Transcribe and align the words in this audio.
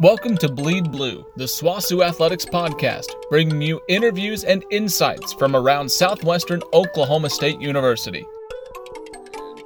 Welcome 0.00 0.36
to 0.38 0.50
Bleed 0.50 0.92
Blue, 0.92 1.24
the 1.36 1.44
SWOSU 1.44 2.04
Athletics 2.04 2.44
podcast, 2.44 3.06
bringing 3.30 3.62
you 3.62 3.80
interviews 3.88 4.44
and 4.44 4.62
insights 4.70 5.32
from 5.32 5.56
around 5.56 5.90
Southwestern 5.90 6.60
Oklahoma 6.74 7.30
State 7.30 7.62
University. 7.62 8.22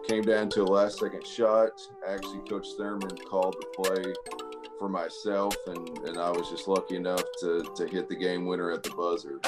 Came 0.07 0.23
down 0.23 0.49
to 0.51 0.63
a 0.63 0.71
last 0.71 1.01
second 1.01 1.27
shot. 1.27 1.71
Actually, 2.07 2.49
Coach 2.49 2.69
Thurman 2.79 3.17
called 3.29 3.57
the 3.59 3.83
play 3.83 4.15
for 4.79 4.89
myself, 4.89 5.57
and, 5.67 5.99
and 6.07 6.17
I 6.17 6.31
was 6.31 6.49
just 6.49 6.69
lucky 6.69 6.95
enough 6.95 7.25
to, 7.41 7.69
to 7.75 7.89
hit 7.89 8.09
the 8.09 8.15
game 8.15 8.47
winner 8.47 8.71
at 8.71 8.85
the 8.85 8.91
buzzer. 8.91 9.41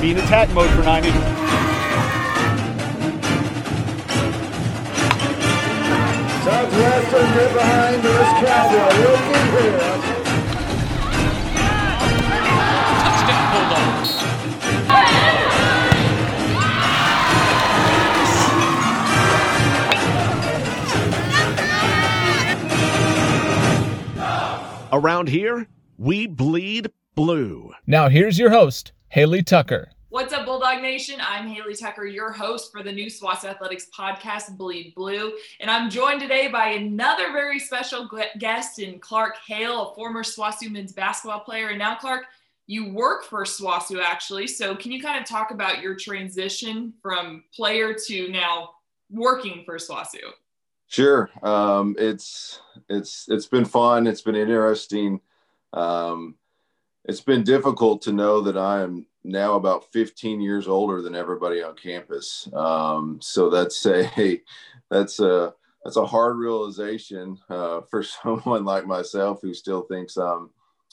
Be 0.00 0.10
in 0.10 0.18
attack 0.18 0.50
mode 0.50 0.70
for 0.70 0.82
90. 0.82 1.57
Southwestern 6.48 7.28
get 7.34 7.52
behind 7.52 8.02
this 8.02 8.28
cowboy. 8.40 8.88
Looking 9.04 9.48
here. 9.52 9.84
Touchdown 13.04 13.44
Bulldogs. 13.52 14.12
Around 24.90 25.28
here, 25.28 25.68
we 25.98 26.26
bleed 26.26 26.90
blue. 27.14 27.72
Now 27.86 28.08
here's 28.08 28.38
your 28.38 28.48
host, 28.48 28.92
Haley 29.10 29.42
Tucker. 29.42 29.90
What's 30.10 30.32
up, 30.32 30.46
Bulldog 30.46 30.80
Nation? 30.80 31.20
I'm 31.20 31.46
Haley 31.46 31.74
Tucker, 31.74 32.06
your 32.06 32.32
host 32.32 32.72
for 32.72 32.82
the 32.82 32.90
new 32.90 33.08
SWOSU 33.08 33.44
Athletics 33.44 33.88
podcast, 33.94 34.56
Bleed 34.56 34.94
Blue. 34.94 35.34
And 35.60 35.70
I'm 35.70 35.90
joined 35.90 36.22
today 36.22 36.48
by 36.48 36.68
another 36.68 37.30
very 37.30 37.58
special 37.58 38.08
guest 38.38 38.78
in 38.78 39.00
Clark 39.00 39.36
Hale, 39.46 39.90
a 39.90 39.94
former 39.94 40.22
SWOSU 40.22 40.70
men's 40.70 40.94
basketball 40.94 41.40
player. 41.40 41.68
And 41.68 41.78
now, 41.78 41.94
Clark, 41.94 42.24
you 42.66 42.90
work 42.90 43.24
for 43.24 43.44
SWOSU 43.44 44.02
actually. 44.02 44.46
So, 44.46 44.74
can 44.74 44.92
you 44.92 45.02
kind 45.02 45.20
of 45.20 45.28
talk 45.28 45.50
about 45.50 45.82
your 45.82 45.94
transition 45.94 46.94
from 47.02 47.44
player 47.54 47.92
to 48.06 48.32
now 48.32 48.70
working 49.10 49.62
for 49.66 49.76
SWOSU? 49.76 50.20
Sure. 50.86 51.28
Um, 51.42 51.94
it's 51.98 52.62
it's 52.88 53.26
it's 53.28 53.46
been 53.46 53.66
fun. 53.66 54.06
It's 54.06 54.22
been 54.22 54.36
interesting. 54.36 55.20
Um, 55.74 56.36
it's 57.04 57.20
been 57.20 57.42
difficult 57.42 58.00
to 58.02 58.12
know 58.12 58.40
that 58.40 58.56
I 58.56 58.80
am 58.80 59.04
now 59.24 59.56
about 59.56 59.90
15 59.92 60.40
years 60.40 60.68
older 60.68 61.02
than 61.02 61.14
everybody 61.14 61.62
on 61.62 61.76
campus. 61.76 62.48
Um, 62.54 63.18
so 63.20 63.50
that's 63.50 63.84
a 63.86 64.40
that's 64.90 65.20
a 65.20 65.54
that's 65.84 65.96
a 65.96 66.06
hard 66.06 66.36
realization 66.36 67.38
uh, 67.48 67.82
for 67.90 68.02
someone 68.22 68.64
like 68.64 68.86
myself 68.86 69.40
who 69.42 69.54
still 69.54 69.82
thinks 69.82 70.16
I'm 70.16 70.50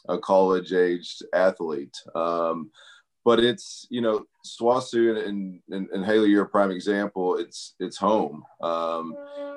a 0.07 0.17
college 0.17 0.73
aged 0.73 1.23
athlete. 1.33 1.97
Um, 2.13 2.71
but 3.23 3.39
it's 3.39 3.87
you 3.89 4.01
know 4.01 4.25
SWOSU 4.45 5.25
and, 5.27 5.59
and, 5.71 5.89
and 5.89 6.05
Haley, 6.05 6.29
you're 6.29 6.43
a 6.43 6.49
prime 6.49 6.71
example. 6.71 7.37
It's 7.37 7.73
it's 7.79 7.97
home. 7.97 8.43
Um, 8.61 9.15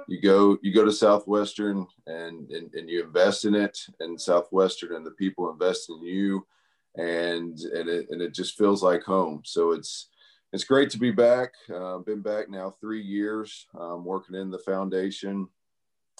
you 0.09 0.23
go 0.23 0.59
you 0.63 0.73
go 0.73 0.87
to 0.87 0.93
Southwestern 0.93 1.87
and, 2.07 2.51
and 2.51 2.73
and 2.73 2.89
you 2.89 3.05
invest 3.05 3.45
in 3.45 3.55
it, 3.55 3.79
and 4.01 4.19
Southwestern 4.19 4.95
and 4.95 5.05
the 5.05 5.11
people 5.13 5.53
invest 5.53 5.91
in 5.91 6.03
you 6.03 6.47
and 6.99 7.59
and 7.61 7.89
it, 7.89 8.09
and 8.11 8.21
it 8.21 8.35
just 8.35 8.59
feels 8.59 8.83
like 8.83 9.03
home. 9.03 9.43
So 9.45 9.73
it's 9.73 10.09
it's 10.53 10.65
great 10.65 10.91
to 10.91 10.99
be 10.99 11.11
back. 11.11 11.53
Uh, 11.73 11.99
been 11.99 12.21
back 12.21 12.51
now 12.51 12.75
three 12.81 13.03
years, 13.03 13.67
um, 13.79 14.05
working 14.05 14.35
in 14.35 14.51
the 14.51 14.59
foundation, 14.59 15.49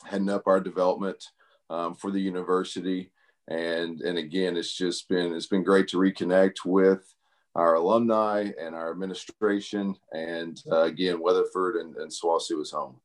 heading 0.05 0.31
up 0.31 0.47
our 0.47 0.61
development 0.61 1.23
um, 1.69 1.95
for 1.95 2.11
the 2.11 2.21
university, 2.21 3.11
and 3.49 4.01
and 4.01 4.19
again, 4.19 4.57
it's 4.57 4.75
just 4.75 5.09
been 5.09 5.35
it's 5.35 5.47
been 5.47 5.65
great 5.65 5.89
to 5.89 5.99
reconnect 5.99 6.65
with 6.65 7.13
our 7.55 7.75
alumni 7.75 8.51
and 8.61 8.75
our 8.75 8.91
administration, 8.91 9.97
and 10.13 10.63
uh, 10.71 10.83
again, 10.83 11.21
Weatherford 11.21 11.77
and, 11.77 11.97
and 11.97 12.11
SWOSU 12.11 12.61
is 12.63 12.71
home. 12.71 13.01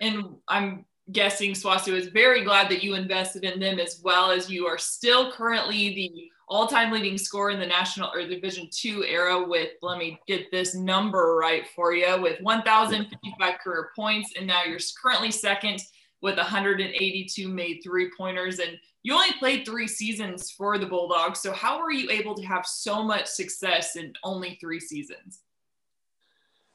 And 0.00 0.36
I'm 0.48 0.86
guessing 1.12 1.52
SWOSU 1.52 1.92
is 1.92 2.08
very 2.08 2.42
glad 2.42 2.70
that 2.70 2.82
you 2.82 2.94
invested 2.94 3.44
in 3.44 3.60
them 3.60 3.78
as 3.78 4.00
well 4.02 4.30
as 4.30 4.50
you 4.50 4.66
are 4.66 4.78
still 4.78 5.30
currently 5.30 5.94
the 5.94 6.30
all-time 6.48 6.92
leading 6.92 7.18
scorer 7.18 7.50
in 7.50 7.58
the 7.58 7.66
national 7.66 8.10
or 8.14 8.26
division 8.26 8.68
two 8.70 9.04
era 9.04 9.46
with 9.46 9.70
let 9.82 9.98
me 9.98 10.20
get 10.26 10.50
this 10.50 10.74
number 10.74 11.36
right 11.36 11.66
for 11.74 11.92
you 11.92 12.20
with 12.20 12.40
1055 12.40 13.58
career 13.58 13.90
points. 13.96 14.32
And 14.36 14.46
now 14.46 14.62
you're 14.64 14.78
currently 15.02 15.30
second 15.30 15.82
with 16.22 16.36
182 16.36 17.48
made 17.48 17.80
three 17.82 18.10
pointers 18.16 18.58
and 18.60 18.78
you 19.02 19.14
only 19.14 19.32
played 19.38 19.64
three 19.64 19.86
seasons 19.86 20.50
for 20.50 20.78
the 20.78 20.86
bulldogs. 20.86 21.40
So 21.40 21.52
how 21.52 21.80
were 21.80 21.92
you 21.92 22.10
able 22.10 22.34
to 22.34 22.44
have 22.44 22.66
so 22.66 23.02
much 23.02 23.26
success 23.26 23.96
in 23.96 24.12
only 24.24 24.56
three 24.60 24.80
seasons? 24.80 25.42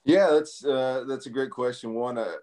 Yeah 0.04 0.32
that's 0.32 0.66
uh, 0.66 1.06
that's 1.08 1.28
a 1.28 1.32
great 1.32 1.52
question. 1.52 1.94
One 1.94 2.18
I, 2.18 2.36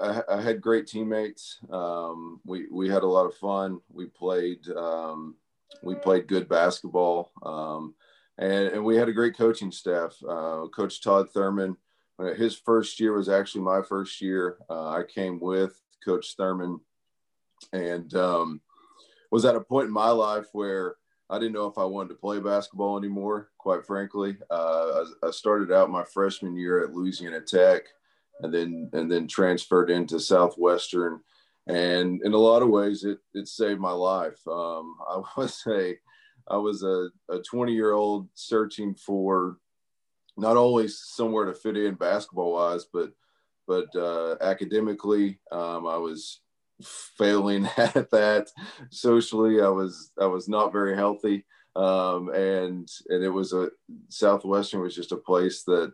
I, 0.00 0.22
I 0.30 0.40
had 0.40 0.60
great 0.60 0.86
teammates. 0.86 1.58
Um, 1.70 2.40
we 2.46 2.68
we 2.70 2.88
had 2.88 3.02
a 3.02 3.06
lot 3.06 3.26
of 3.26 3.34
fun. 3.34 3.80
We 3.92 4.06
played 4.06 4.68
um, 4.70 5.34
we 5.82 5.94
played 5.94 6.28
good 6.28 6.48
basketball, 6.48 7.32
um, 7.42 7.94
and, 8.38 8.68
and 8.68 8.84
we 8.84 8.96
had 8.96 9.08
a 9.08 9.12
great 9.12 9.36
coaching 9.36 9.72
staff. 9.72 10.16
Uh, 10.26 10.66
Coach 10.74 11.02
Todd 11.02 11.30
Thurman, 11.32 11.76
uh, 12.18 12.34
his 12.34 12.56
first 12.56 13.00
year 13.00 13.12
was 13.12 13.28
actually 13.28 13.62
my 13.62 13.82
first 13.82 14.20
year. 14.20 14.58
Uh, 14.68 14.88
I 14.88 15.02
came 15.02 15.40
with 15.40 15.80
Coach 16.04 16.34
Thurman, 16.36 16.80
and 17.72 18.14
um, 18.14 18.60
was 19.30 19.44
at 19.44 19.56
a 19.56 19.60
point 19.60 19.86
in 19.86 19.92
my 19.92 20.10
life 20.10 20.46
where 20.52 20.96
I 21.28 21.38
didn't 21.38 21.52
know 21.52 21.66
if 21.66 21.78
I 21.78 21.84
wanted 21.84 22.08
to 22.10 22.14
play 22.16 22.40
basketball 22.40 22.98
anymore. 22.98 23.50
Quite 23.58 23.86
frankly, 23.86 24.36
uh, 24.50 25.04
I, 25.22 25.28
I 25.28 25.30
started 25.30 25.70
out 25.70 25.90
my 25.90 26.04
freshman 26.04 26.56
year 26.56 26.84
at 26.84 26.92
Louisiana 26.92 27.40
Tech, 27.40 27.82
and 28.40 28.52
then 28.52 28.90
and 28.92 29.10
then 29.10 29.28
transferred 29.28 29.90
into 29.90 30.18
Southwestern 30.18 31.20
and 31.70 32.22
in 32.24 32.32
a 32.32 32.38
lot 32.38 32.62
of 32.62 32.68
ways 32.68 33.04
it, 33.04 33.18
it 33.34 33.48
saved 33.48 33.80
my 33.80 33.92
life. 33.92 34.40
Um, 34.46 34.96
i 35.08 35.22
was 35.36 35.62
a 35.66 35.94
i 36.48 36.56
was 36.56 36.82
a, 36.82 37.08
a 37.28 37.38
20 37.38 37.72
year 37.72 37.92
old 37.92 38.28
searching 38.34 38.94
for 38.94 39.58
not 40.36 40.56
only 40.56 40.88
somewhere 40.88 41.46
to 41.46 41.54
fit 41.54 41.76
in 41.76 41.94
basketball 41.94 42.52
wise 42.52 42.86
but 42.92 43.12
but 43.66 43.94
uh, 43.94 44.36
academically. 44.40 45.38
Um, 45.52 45.86
i 45.86 45.96
was 45.96 46.40
failing 46.82 47.66
at 47.76 48.10
that. 48.10 48.48
Socially 48.90 49.60
i 49.60 49.68
was 49.68 50.12
i 50.20 50.26
was 50.26 50.48
not 50.48 50.72
very 50.72 50.96
healthy. 50.96 51.44
Um, 51.76 52.30
and 52.30 52.88
and 53.08 53.24
it 53.24 53.30
was 53.30 53.52
a 53.52 53.70
southwestern 54.08 54.80
was 54.80 54.94
just 54.94 55.12
a 55.12 55.16
place 55.16 55.62
that 55.64 55.92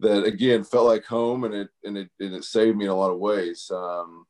that 0.00 0.24
again 0.24 0.64
felt 0.64 0.86
like 0.86 1.04
home 1.04 1.44
and 1.44 1.54
it 1.54 1.68
and 1.84 1.96
it, 1.96 2.10
and 2.20 2.34
it 2.34 2.44
saved 2.44 2.76
me 2.76 2.86
in 2.86 2.90
a 2.90 2.94
lot 2.94 3.10
of 3.10 3.18
ways. 3.18 3.70
Um, 3.72 4.26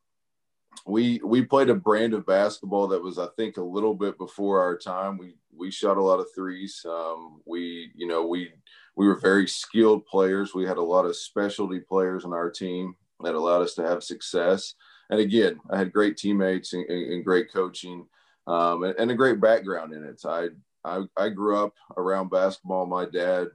we 0.85 1.21
we 1.25 1.43
played 1.43 1.71
a 1.71 1.75
brand 1.75 2.15
of 2.15 2.27
basketball 2.27 2.89
that 2.89 3.03
was 3.03 3.19
I 3.19 3.27
think 3.37 3.57
a 3.57 3.63
little 3.63 3.95
bit 3.95 4.19
before 4.19 4.61
our 4.61 4.77
time. 4.77 5.19
We 5.19 5.35
we 5.57 5.71
shot 5.71 5.97
a 5.97 6.03
lot 6.03 6.21
of 6.21 6.27
threes. 6.35 6.85
Um, 6.89 7.41
we 7.47 7.91
you 7.95 8.07
know 8.07 8.27
we 8.27 8.51
we 8.97 9.07
were 9.07 9.17
very 9.17 9.47
skilled 9.47 10.07
players. 10.07 10.55
We 10.55 10.67
had 10.67 10.79
a 10.79 10.83
lot 10.83 11.07
of 11.07 11.17
specialty 11.17 11.81
players 11.81 12.25
on 12.25 12.33
our 12.33 12.51
team 12.51 12.97
that 13.23 13.35
allowed 13.35 13.63
us 13.63 13.75
to 13.75 13.83
have 13.83 14.03
success. 14.03 14.75
And 15.11 15.21
again, 15.21 15.61
I 15.71 15.79
had 15.79 15.93
great 15.93 16.17
teammates 16.17 16.73
and, 16.73 16.85
and 16.89 17.25
great 17.25 17.53
coaching 17.53 18.07
um, 18.47 18.83
and, 18.85 18.95
and, 18.99 19.11
a 19.11 19.15
great 19.15 19.41
background 19.41 19.93
in 19.93 20.05
it. 20.05 20.21
I, 20.25 20.49
I, 20.85 21.05
I 21.17 21.29
grew 21.29 21.57
up 21.57 21.75
around 21.97 22.31
basketball. 22.31 22.87
My 22.87 23.05
dad 23.05 23.49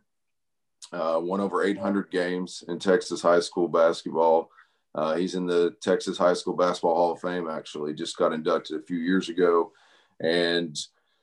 uh, 0.94 1.20
won 1.22 1.40
over 1.40 1.64
800 1.64 2.12
games 2.12 2.64
in 2.68 2.80
Texas 2.80 3.22
high 3.22 3.40
school 3.40 3.68
basketball. 3.68 4.50
Uh, 4.94 5.16
he's 5.16 5.36
in 5.36 5.46
the 5.46 5.76
Texas 5.82 6.18
High 6.18 6.34
School 6.34 6.56
Basketball 6.56 6.96
Hall 6.96 7.12
of 7.14 7.22
Fame. 7.22 7.50
Actually, 7.50 7.94
just 7.94 8.18
got 8.18 8.34
inducted 8.34 8.80
a 8.80 8.84
few 8.84 8.98
years 8.98 9.30
ago, 9.30 9.72
and 10.20 10.78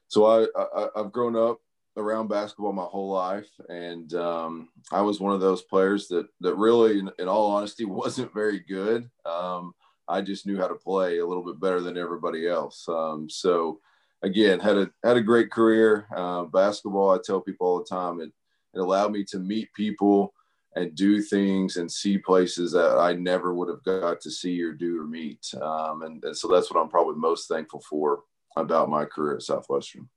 so 0.09 0.25
I, 0.25 0.47
I 0.75 0.89
have 0.97 1.13
grown 1.13 1.37
up 1.37 1.61
around 1.97 2.29
basketball 2.29 2.73
my 2.73 2.85
whole 2.85 3.11
life, 3.11 3.51
and 3.69 4.15
um, 4.15 4.69
I 4.91 5.03
was 5.03 5.21
one 5.21 5.35
of 5.35 5.41
those 5.41 5.63
players 5.63 6.09
that 6.09 6.27
that 6.41 6.55
really, 6.55 6.99
in, 6.99 7.11
in 7.19 7.29
all 7.29 7.51
honesty, 7.51 7.85
wasn't 7.87 8.33
very 8.33 8.61
good. 8.61 9.11
Um, 9.27 9.75
I 10.09 10.23
just 10.23 10.47
knew 10.47 10.59
how 10.59 10.69
to 10.69 10.75
play 10.75 11.19
a 11.19 11.27
little 11.27 11.45
bit 11.45 11.61
better 11.61 11.81
than 11.81 11.99
everybody 11.99 12.49
else. 12.49 12.89
Um, 12.89 13.29
so 13.29 13.81
again, 14.23 14.61
had 14.61 14.79
a 14.79 14.91
had 15.05 15.19
a 15.19 15.23
great 15.23 15.51
career. 15.51 16.07
Uh, 16.15 16.45
basketball, 16.45 17.11
I 17.11 17.19
tell 17.23 17.41
people 17.41 17.67
all 17.67 17.79
the 17.79 17.85
time, 17.85 18.21
it 18.21 18.33
it 18.75 18.81
allowed 18.81 19.13
me 19.13 19.25
to 19.25 19.39
meet 19.39 19.73
people 19.75 20.33
and 20.79 20.95
do 20.95 21.21
things 21.21 21.77
and 21.77 21.91
see 21.91 22.19
places 22.19 22.71
that 22.73 22.99
I 22.99 23.13
never 23.13 23.53
would 23.53 23.69
have 23.69 23.83
got 23.83 24.21
to 24.21 24.31
see 24.31 24.63
or 24.63 24.73
do 24.73 25.01
or 25.01 25.07
meet. 25.07 25.45
Um, 25.61 26.03
and, 26.03 26.23
and, 26.23 26.37
so 26.37 26.47
that's 26.47 26.71
what 26.71 26.81
I'm 26.81 26.89
probably 26.89 27.17
most 27.17 27.49
thankful 27.49 27.81
for 27.81 28.21
about 28.57 28.89
my 28.89 29.05
career 29.05 29.37
at 29.37 29.43
Southwestern. 29.43 30.09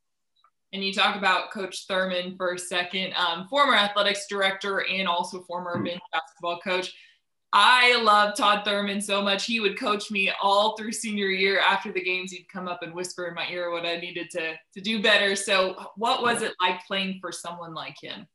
And 0.71 0.83
you 0.83 0.93
talk 0.93 1.15
about 1.15 1.51
Coach 1.51 1.87
Thurman 1.87 2.35
for 2.37 2.53
a 2.53 2.59
second, 2.59 3.13
um, 3.13 3.47
former 3.47 3.73
athletics 3.73 4.27
director 4.29 4.85
and 4.87 5.07
also 5.07 5.41
former 5.41 5.73
mm-hmm. 5.73 5.83
men's 5.83 6.01
basketball 6.13 6.59
coach. 6.59 6.93
I 7.53 8.01
love 8.01 8.37
Todd 8.37 8.63
Thurman 8.63 9.01
so 9.01 9.21
much. 9.21 9.45
He 9.45 9.59
would 9.59 9.77
coach 9.77 10.11
me 10.11 10.31
all 10.41 10.77
through 10.77 10.93
senior 10.93 11.27
year. 11.27 11.59
After 11.59 11.91
the 11.91 12.01
games, 12.01 12.31
he'd 12.31 12.47
come 12.47 12.67
up 12.67 12.81
and 12.83 12.93
whisper 12.93 13.27
in 13.27 13.33
my 13.33 13.47
ear 13.49 13.71
what 13.71 13.85
I 13.85 13.97
needed 13.97 14.29
to 14.31 14.53
to 14.73 14.81
do 14.81 15.01
better. 15.01 15.35
So, 15.35 15.75
what 15.97 16.21
was 16.21 16.43
it 16.43 16.53
like 16.61 16.85
playing 16.87 17.17
for 17.19 17.33
someone 17.33 17.73
like 17.73 17.97
him? 18.01 18.25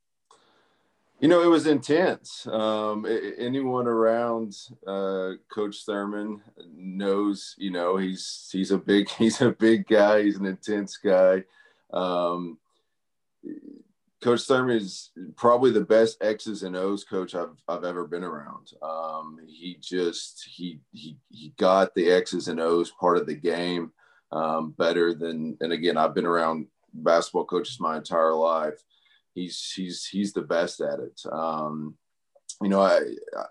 You 1.18 1.28
know, 1.28 1.42
it 1.42 1.48
was 1.48 1.66
intense. 1.66 2.46
Um, 2.46 3.06
anyone 3.38 3.86
around 3.86 4.54
uh, 4.86 5.32
Coach 5.52 5.84
Thurman 5.86 6.42
knows. 6.74 7.54
You 7.56 7.70
know, 7.70 7.96
he's 7.96 8.48
he's 8.52 8.70
a 8.70 8.78
big 8.78 9.08
he's 9.18 9.40
a 9.40 9.50
big 9.50 9.86
guy. 9.86 10.22
He's 10.22 10.36
an 10.36 10.46
intense 10.46 10.98
guy. 10.98 11.44
Um, 11.92 12.58
Coach 14.22 14.42
Thurman 14.42 14.76
is 14.76 15.10
probably 15.36 15.70
the 15.70 15.84
best 15.84 16.18
X's 16.22 16.62
and 16.64 16.76
O's 16.76 17.04
coach 17.04 17.34
I've 17.34 17.56
I've 17.68 17.84
ever 17.84 18.06
been 18.06 18.24
around. 18.24 18.72
Um, 18.82 19.38
he 19.46 19.78
just 19.80 20.46
he 20.50 20.80
he 20.92 21.16
he 21.30 21.54
got 21.56 21.94
the 21.94 22.10
X's 22.10 22.48
and 22.48 22.60
O's 22.60 22.90
part 22.90 23.16
of 23.16 23.26
the 23.26 23.36
game 23.36 23.92
um, 24.32 24.74
better 24.76 25.14
than. 25.14 25.56
And 25.60 25.72
again, 25.72 25.96
I've 25.96 26.14
been 26.14 26.26
around 26.26 26.66
basketball 26.92 27.44
coaches 27.44 27.80
my 27.80 27.96
entire 27.96 28.34
life. 28.34 28.82
He's 29.36 29.72
he's 29.76 30.06
he's 30.06 30.32
the 30.32 30.42
best 30.42 30.80
at 30.80 30.98
it. 30.98 31.20
Um, 31.30 31.94
you 32.60 32.68
know, 32.68 32.80
I, 32.80 32.96
I 33.36 33.44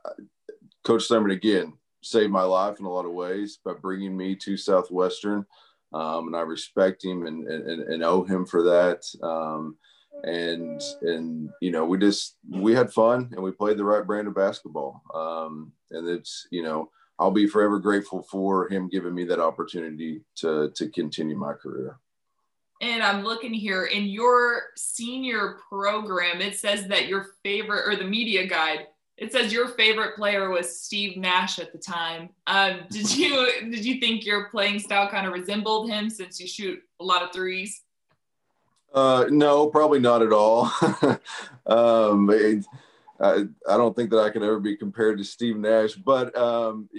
Coach 0.83 1.07
Thurman 1.07 1.31
again 1.31 1.73
saved 2.01 2.31
my 2.31 2.43
life 2.43 2.79
in 2.79 2.85
a 2.85 2.91
lot 2.91 3.05
of 3.05 3.13
ways 3.13 3.59
by 3.63 3.73
bringing 3.73 4.17
me 4.17 4.35
to 4.35 4.57
Southwestern, 4.57 5.45
um, 5.93 6.27
and 6.27 6.35
I 6.35 6.41
respect 6.41 7.05
him 7.05 7.25
and, 7.27 7.47
and 7.47 7.81
and 7.83 8.03
owe 8.03 8.23
him 8.23 8.45
for 8.45 8.63
that. 8.63 9.05
Um, 9.23 9.77
and 10.23 10.81
and 11.01 11.49
you 11.61 11.71
know 11.71 11.85
we 11.85 11.97
just 11.97 12.37
we 12.49 12.73
had 12.73 12.91
fun 12.91 13.29
and 13.33 13.43
we 13.43 13.51
played 13.51 13.77
the 13.77 13.83
right 13.83 14.07
brand 14.07 14.27
of 14.27 14.35
basketball 14.35 15.01
um, 15.13 15.71
and 15.91 16.07
it's 16.07 16.47
you 16.51 16.63
know 16.63 16.89
i'll 17.19 17.31
be 17.31 17.47
forever 17.47 17.79
grateful 17.79 18.23
for 18.23 18.67
him 18.69 18.89
giving 18.89 19.13
me 19.13 19.23
that 19.25 19.39
opportunity 19.39 20.21
to 20.35 20.71
to 20.75 20.89
continue 20.89 21.35
my 21.35 21.53
career 21.53 21.99
and 22.81 23.03
i'm 23.03 23.23
looking 23.23 23.53
here 23.53 23.85
in 23.85 24.05
your 24.05 24.63
senior 24.75 25.57
program 25.69 26.41
it 26.41 26.57
says 26.57 26.87
that 26.87 27.07
your 27.07 27.27
favorite 27.43 27.87
or 27.87 27.95
the 27.95 28.03
media 28.03 28.45
guide 28.45 28.87
it 29.17 29.31
says 29.31 29.53
your 29.53 29.69
favorite 29.69 30.15
player 30.15 30.49
was 30.49 30.79
steve 30.79 31.17
nash 31.17 31.59
at 31.59 31.71
the 31.71 31.77
time 31.77 32.29
um, 32.47 32.81
did 32.89 33.15
you 33.15 33.49
did 33.71 33.85
you 33.85 33.99
think 33.99 34.25
your 34.25 34.49
playing 34.49 34.79
style 34.79 35.09
kind 35.09 35.25
of 35.25 35.33
resembled 35.33 35.89
him 35.89 36.09
since 36.09 36.39
you 36.39 36.47
shoot 36.47 36.79
a 36.99 37.03
lot 37.03 37.23
of 37.23 37.31
threes 37.31 37.81
uh, 38.95 39.25
no, 39.29 39.67
probably 39.67 39.99
not 39.99 40.21
at 40.21 40.31
all. 40.31 40.71
um, 41.67 42.29
it, 42.31 42.65
I, 43.19 43.45
I, 43.69 43.75
don't 43.75 43.93
think 43.93 44.09
that 44.11 44.21
I 44.21 44.29
can 44.29 44.41
ever 44.41 44.57
be 44.57 44.77
compared 44.77 45.17
to 45.17 45.23
Steve 45.25 45.57
Nash, 45.57 45.95
but 45.95 46.35
um, 46.37 46.89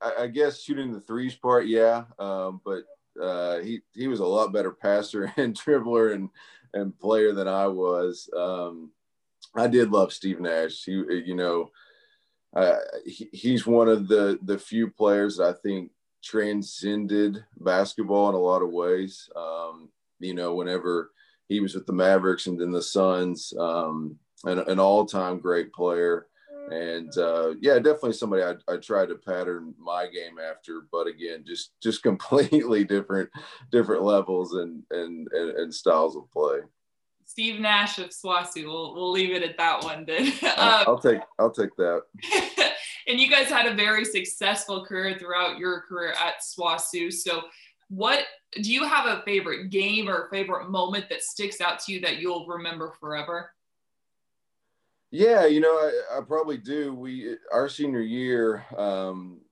I, 0.00 0.12
I, 0.20 0.26
guess 0.28 0.62
shooting 0.62 0.92
the 0.92 1.00
threes 1.00 1.34
part, 1.34 1.66
yeah. 1.66 2.04
Um, 2.18 2.62
but 2.64 2.84
uh, 3.20 3.58
he 3.58 3.80
he 3.92 4.08
was 4.08 4.20
a 4.20 4.26
lot 4.26 4.52
better 4.52 4.70
passer 4.70 5.32
and 5.36 5.54
dribbler 5.54 6.14
and 6.14 6.28
and 6.74 6.98
player 6.98 7.32
than 7.32 7.48
I 7.48 7.66
was. 7.66 8.30
Um, 8.36 8.90
I 9.54 9.66
did 9.66 9.90
love 9.90 10.12
Steve 10.12 10.40
Nash. 10.40 10.84
He, 10.84 10.92
you 10.92 11.34
know, 11.34 11.70
uh, 12.54 12.78
he, 13.04 13.28
he's 13.32 13.66
one 13.66 13.88
of 13.88 14.08
the 14.08 14.38
the 14.42 14.58
few 14.58 14.88
players 14.88 15.36
that 15.36 15.48
I 15.48 15.52
think 15.52 15.90
transcended 16.22 17.44
basketball 17.58 18.28
in 18.28 18.34
a 18.34 18.38
lot 18.38 18.62
of 18.62 18.70
ways. 18.70 19.28
Um, 19.36 19.90
you 20.20 20.34
know, 20.34 20.54
whenever 20.54 21.10
he 21.48 21.60
was 21.60 21.74
with 21.74 21.86
the 21.86 21.92
Mavericks 21.92 22.46
and 22.46 22.60
then 22.60 22.70
the 22.70 22.82
Suns. 22.82 23.52
Um, 23.58 24.18
an, 24.44 24.58
an 24.60 24.78
all-time 24.78 25.38
great 25.38 25.72
player, 25.72 26.26
and 26.70 27.16
uh, 27.18 27.54
yeah, 27.60 27.74
definitely 27.74 28.12
somebody 28.12 28.42
I, 28.42 28.54
I 28.72 28.76
tried 28.76 29.08
to 29.08 29.16
pattern 29.16 29.74
my 29.78 30.06
game 30.06 30.38
after. 30.38 30.82
But 30.90 31.06
again, 31.06 31.44
just 31.46 31.72
just 31.82 32.02
completely 32.02 32.84
different 32.84 33.30
different 33.70 34.02
levels 34.02 34.54
and 34.54 34.82
and 34.90 35.28
and, 35.32 35.50
and 35.58 35.74
styles 35.74 36.16
of 36.16 36.30
play. 36.30 36.60
Steve 37.24 37.60
Nash 37.60 37.98
of 37.98 38.10
SWOSU. 38.10 38.64
We'll 38.64 38.94
we'll 38.94 39.10
leave 39.10 39.34
it 39.34 39.42
at 39.42 39.56
that 39.56 39.82
one. 39.82 40.04
Then 40.04 40.26
um, 40.42 40.84
I'll 40.86 40.98
take 40.98 41.20
I'll 41.38 41.50
take 41.50 41.74
that. 41.76 42.02
and 43.08 43.18
you 43.20 43.30
guys 43.30 43.48
had 43.48 43.66
a 43.66 43.74
very 43.74 44.04
successful 44.04 44.84
career 44.84 45.18
throughout 45.18 45.58
your 45.58 45.82
career 45.82 46.12
at 46.12 46.42
SWOSU. 46.42 47.12
So 47.12 47.42
what 47.88 48.24
do 48.54 48.72
you 48.72 48.84
have 48.84 49.06
a 49.06 49.22
favorite 49.22 49.70
game 49.70 50.08
or 50.08 50.28
favorite 50.30 50.70
moment 50.70 51.06
that 51.08 51.22
sticks 51.22 51.60
out 51.60 51.78
to 51.80 51.92
you 51.92 52.00
that 52.00 52.18
you'll 52.18 52.46
remember 52.46 52.92
forever? 53.00 53.52
Yeah, 55.12 55.44
you 55.44 55.60
know, 55.60 55.68
I, 55.68 56.18
I 56.18 56.20
probably 56.22 56.56
do. 56.56 56.94
We 56.94 57.36
our 57.52 57.68
senior 57.68 58.00
year 58.00 58.64
um, 58.78 59.42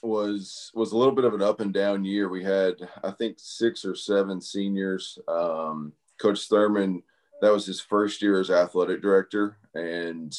was 0.00 0.70
was 0.74 0.92
a 0.92 0.96
little 0.96 1.12
bit 1.12 1.24
of 1.24 1.34
an 1.34 1.42
up 1.42 1.58
and 1.58 1.74
down 1.74 2.04
year. 2.04 2.28
We 2.28 2.44
had 2.44 2.76
I 3.02 3.10
think 3.10 3.38
six 3.40 3.84
or 3.84 3.96
seven 3.96 4.40
seniors. 4.40 5.18
Um, 5.26 5.92
Coach 6.20 6.46
Thurman, 6.48 7.02
that 7.42 7.52
was 7.52 7.66
his 7.66 7.80
first 7.80 8.22
year 8.22 8.38
as 8.38 8.48
athletic 8.48 9.02
director, 9.02 9.58
and 9.74 10.32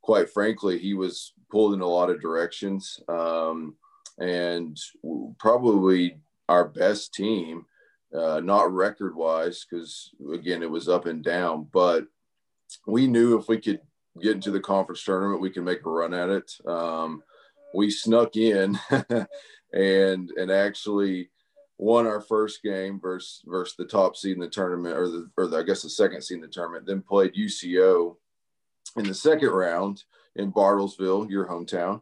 quite 0.00 0.30
frankly, 0.30 0.78
he 0.78 0.94
was 0.94 1.32
pulled 1.50 1.74
in 1.74 1.80
a 1.80 1.86
lot 1.86 2.08
of 2.08 2.22
directions. 2.22 3.00
Um, 3.08 3.74
and 4.18 4.78
probably 5.38 6.18
our 6.48 6.66
best 6.66 7.14
team, 7.14 7.66
uh, 8.14 8.38
not 8.40 8.72
record 8.72 9.16
wise, 9.16 9.66
because 9.68 10.10
again, 10.32 10.62
it 10.62 10.70
was 10.70 10.88
up 10.88 11.06
and 11.06 11.24
down, 11.24 11.66
but 11.72 12.06
we 12.88 13.06
knew 13.06 13.38
if 13.38 13.48
we 13.48 13.58
could 13.58 13.80
get 14.20 14.32
into 14.32 14.50
the 14.50 14.60
conference 14.60 15.04
tournament, 15.04 15.42
we 15.42 15.50
could 15.50 15.64
make 15.64 15.84
a 15.84 15.90
run 15.90 16.14
at 16.14 16.30
it. 16.30 16.52
Um, 16.66 17.22
we 17.74 17.90
snuck 17.90 18.36
in 18.36 18.78
and 19.72 20.30
and 20.30 20.50
actually 20.50 21.30
won 21.76 22.06
our 22.06 22.20
first 22.20 22.62
game 22.62 22.98
versus 22.98 23.42
versus 23.46 23.76
the 23.76 23.84
top 23.84 24.16
seed 24.16 24.34
in 24.34 24.40
the 24.40 24.48
tournament, 24.48 24.96
or 24.96 25.06
the 25.06 25.30
or 25.36 25.46
the, 25.46 25.58
I 25.58 25.62
guess 25.62 25.82
the 25.82 25.90
second 25.90 26.22
seed 26.22 26.36
in 26.36 26.40
the 26.42 26.48
tournament. 26.48 26.86
Then 26.86 27.02
played 27.02 27.34
UCO 27.34 28.16
in 28.96 29.04
the 29.04 29.14
second 29.14 29.50
round 29.50 30.02
in 30.36 30.50
Bartlesville, 30.50 31.30
your 31.30 31.46
hometown, 31.46 32.00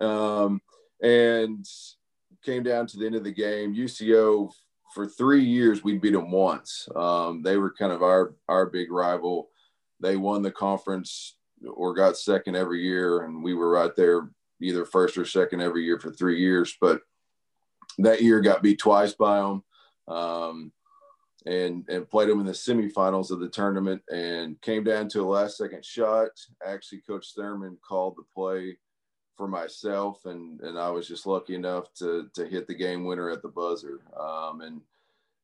um, 0.00 0.62
and 1.02 1.66
came 2.44 2.62
down 2.62 2.86
to 2.86 2.96
the 2.96 3.06
end 3.06 3.16
of 3.16 3.24
the 3.24 3.32
game, 3.32 3.74
UCO 3.74 4.52
for 4.94 5.06
three 5.06 5.44
years 5.44 5.84
we 5.84 5.98
beat 5.98 6.12
them 6.12 6.30
once. 6.30 6.88
Um, 6.94 7.42
they 7.42 7.56
were 7.56 7.72
kind 7.72 7.92
of 7.92 8.02
our 8.02 8.34
our 8.48 8.66
big 8.66 8.92
rival. 8.92 9.50
They 10.00 10.16
won 10.16 10.42
the 10.42 10.50
conference 10.50 11.36
or 11.66 11.94
got 11.94 12.16
second 12.16 12.56
every 12.56 12.82
year, 12.82 13.24
and 13.24 13.42
we 13.42 13.54
were 13.54 13.70
right 13.70 13.94
there, 13.96 14.30
either 14.60 14.84
first 14.84 15.16
or 15.18 15.24
second 15.24 15.60
every 15.60 15.84
year 15.84 15.98
for 15.98 16.10
three 16.10 16.40
years. 16.40 16.76
But 16.80 17.02
that 17.98 18.22
year 18.22 18.40
got 18.40 18.62
beat 18.62 18.78
twice 18.78 19.14
by 19.14 19.38
them, 19.40 19.64
um, 20.06 20.72
and 21.46 21.88
and 21.88 22.08
played 22.08 22.28
them 22.28 22.40
in 22.40 22.46
the 22.46 22.52
semifinals 22.52 23.30
of 23.30 23.40
the 23.40 23.48
tournament, 23.48 24.02
and 24.12 24.60
came 24.60 24.84
down 24.84 25.08
to 25.10 25.22
a 25.22 25.28
last 25.28 25.56
second 25.56 25.84
shot. 25.84 26.28
Actually, 26.64 27.00
Coach 27.00 27.34
Thurman 27.34 27.76
called 27.82 28.16
the 28.16 28.24
play 28.34 28.78
for 29.36 29.48
myself, 29.48 30.26
and 30.26 30.60
and 30.60 30.78
I 30.78 30.90
was 30.90 31.08
just 31.08 31.26
lucky 31.26 31.54
enough 31.54 31.92
to 31.94 32.28
to 32.34 32.46
hit 32.46 32.66
the 32.66 32.74
game 32.74 33.04
winner 33.04 33.30
at 33.30 33.42
the 33.42 33.48
buzzer. 33.48 34.00
Um, 34.18 34.60
and 34.60 34.80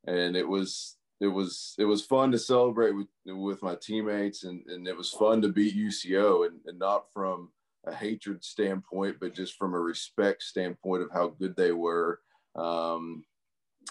and 0.07 0.37
it 0.37 0.47
was 0.47 0.97
it 1.25 1.29
was 1.29 1.75
it 1.79 1.85
was 1.85 2.05
fun 2.05 2.31
to 2.33 2.39
celebrate 2.39 2.93
with 2.93 3.09
with 3.27 3.63
my 3.63 3.75
teammates, 3.75 4.45
and 4.45 4.63
and 4.69 4.87
it 4.87 4.97
was 4.97 5.11
fun 5.11 5.41
to 5.43 5.49
beat 5.49 5.77
UCO, 5.77 6.47
and, 6.47 6.61
and 6.67 6.79
not 6.79 7.11
from 7.13 7.51
a 7.87 7.95
hatred 7.95 8.45
standpoint, 8.45 9.17
but 9.21 9.35
just 9.35 9.57
from 9.57 9.75
a 9.75 9.79
respect 9.79 10.43
standpoint 10.43 11.03
of 11.03 11.11
how 11.13 11.29
good 11.29 11.57
they 11.57 11.73
were. 11.73 12.21
Um, 12.57 13.25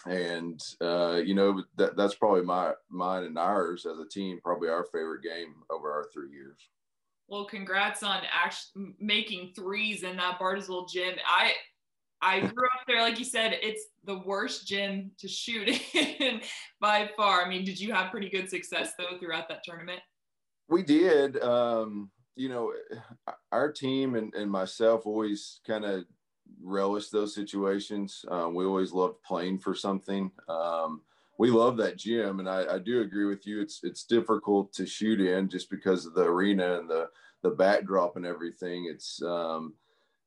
and 0.06 0.62
uh, 0.82 1.22
you 1.24 1.34
know 1.34 1.64
that 1.78 1.96
that's 1.96 2.16
probably 2.16 2.44
my 2.44 2.74
mine 2.90 3.24
and 3.24 3.38
ours 3.38 3.86
as 3.86 4.00
a 4.00 4.08
team, 4.08 4.40
probably 4.44 4.70
our 4.70 4.86
favorite 4.86 5.24
game 5.24 5.56
over 5.70 5.92
our 5.92 6.06
three 6.14 6.32
years. 6.32 6.58
Well, 7.28 7.46
congrats 7.46 8.04
on 8.04 8.22
actually 8.32 8.96
making 9.00 9.54
threes 9.56 10.04
in 10.04 10.18
that 10.18 10.40
Bartlesville 10.40 10.90
gym. 10.90 11.16
I 11.26 11.54
I 12.24 12.40
grew 12.40 12.66
up 12.68 12.88
there, 12.88 13.02
like 13.02 13.20
you 13.20 13.26
said, 13.26 13.58
it's 13.62 13.84
the 14.06 14.20
worst 14.20 14.66
gym 14.66 15.12
to 15.20 15.28
shoot 15.28 15.68
in 15.94 16.40
by 16.82 17.10
far. 17.18 17.44
I 17.44 17.50
mean, 17.50 17.66
did 17.66 17.80
you 17.80 17.92
have 17.92 18.12
pretty 18.12 18.30
good 18.30 18.50
success 18.50 18.94
though 18.98 19.18
throughout 19.20 19.50
that 19.50 19.64
tournament? 19.64 20.00
We 20.70 20.84
did. 20.84 21.42
Um, 21.44 22.10
you 22.36 22.48
know, 22.50 22.74
our 23.52 23.72
team 23.72 24.16
and, 24.16 24.34
and 24.34 24.50
myself 24.50 25.06
always 25.06 25.60
kind 25.68 25.84
of 25.84 26.06
relish 26.64 27.10
those 27.10 27.36
situations. 27.36 28.24
Um, 28.30 28.56
we 28.56 28.66
always 28.66 28.94
loved 28.94 29.22
playing 29.24 29.60
for 29.60 29.76
something. 29.76 30.32
Um, 30.48 31.02
we 31.38 31.50
love 31.50 31.78
that 31.78 31.98
gym, 31.98 32.40
and 32.40 32.50
I, 32.50 32.76
I, 32.76 32.80
do 32.80 33.02
agree 33.02 33.26
with 33.26 33.46
you. 33.46 33.60
It's 33.60 33.80
it's 33.84 34.06
difficult 34.06 34.72
to 34.74 34.86
shoot 34.86 35.20
in 35.20 35.50
just 35.50 35.70
because 35.70 36.06
of 36.06 36.14
the 36.14 36.24
arena 36.24 36.80
and 36.80 36.90
the 36.90 37.10
the 37.42 37.50
backdrop 37.50 38.16
and 38.16 38.26
everything. 38.26 38.88
It's 38.90 39.22
um, 39.24 39.74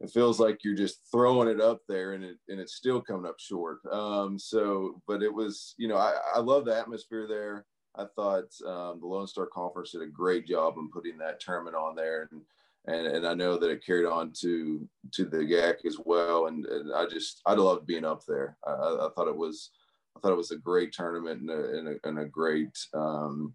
it 0.01 0.11
feels 0.11 0.39
like 0.39 0.63
you're 0.63 0.75
just 0.75 1.01
throwing 1.11 1.49
it 1.49 1.61
up 1.61 1.81
there, 1.89 2.13
and 2.13 2.25
it 2.25 2.37
and 2.49 2.61
it's 2.61 2.75
still 2.75 3.01
coming 3.01 3.27
up 3.27 3.39
short. 3.39 3.79
Um, 3.91 4.39
so, 4.39 5.01
but 5.07 5.23
it 5.23 5.33
was 5.33 5.75
you 5.79 5.89
know 5.89 5.97
I, 5.97 6.15
I 6.35 6.41
love 6.41 6.65
the 6.65 6.77
atmosphere 6.77 7.27
there. 7.29 7.65
I 7.95 8.05
thought 8.15 8.53
um, 8.67 9.01
the 9.01 9.07
Lone 9.07 9.27
Star 9.27 9.47
Conference 9.47 9.93
did 9.93 10.03
a 10.03 10.07
great 10.07 10.47
job 10.47 10.75
in 10.77 10.91
putting 10.91 11.17
that 11.19 11.41
tournament 11.41 11.77
on 11.77 11.97
there, 11.97 12.29
and 12.31 12.43
and, 12.87 13.07
and 13.07 13.27
I 13.27 13.35
know 13.35 13.57
that 13.57 13.71
it 13.71 13.85
carried 13.85 14.07
on 14.07 14.33
to 14.41 14.89
to 15.13 15.25
the 15.25 15.39
GAC 15.39 15.87
as 15.87 15.99
well. 16.05 16.47
And, 16.47 16.65
and 16.67 16.93
I 16.95 17.07
just 17.07 17.41
I 17.47 17.55
loved 17.55 17.87
being 17.87 18.05
up 18.05 18.23
there. 18.27 18.57
I, 18.67 18.73
I, 18.73 19.09
thought 19.15 19.29
it 19.29 19.37
was 19.37 19.71
I 20.17 20.21
thought 20.21 20.33
it 20.33 20.37
was 20.37 20.53
a 20.53 20.57
great 20.57 20.93
tournament 20.93 21.41
and 21.41 21.51
a, 21.51 21.79
and 21.79 21.89
a, 21.89 22.09
and 22.09 22.19
a 22.21 22.25
great 22.27 22.79
um, 22.95 23.55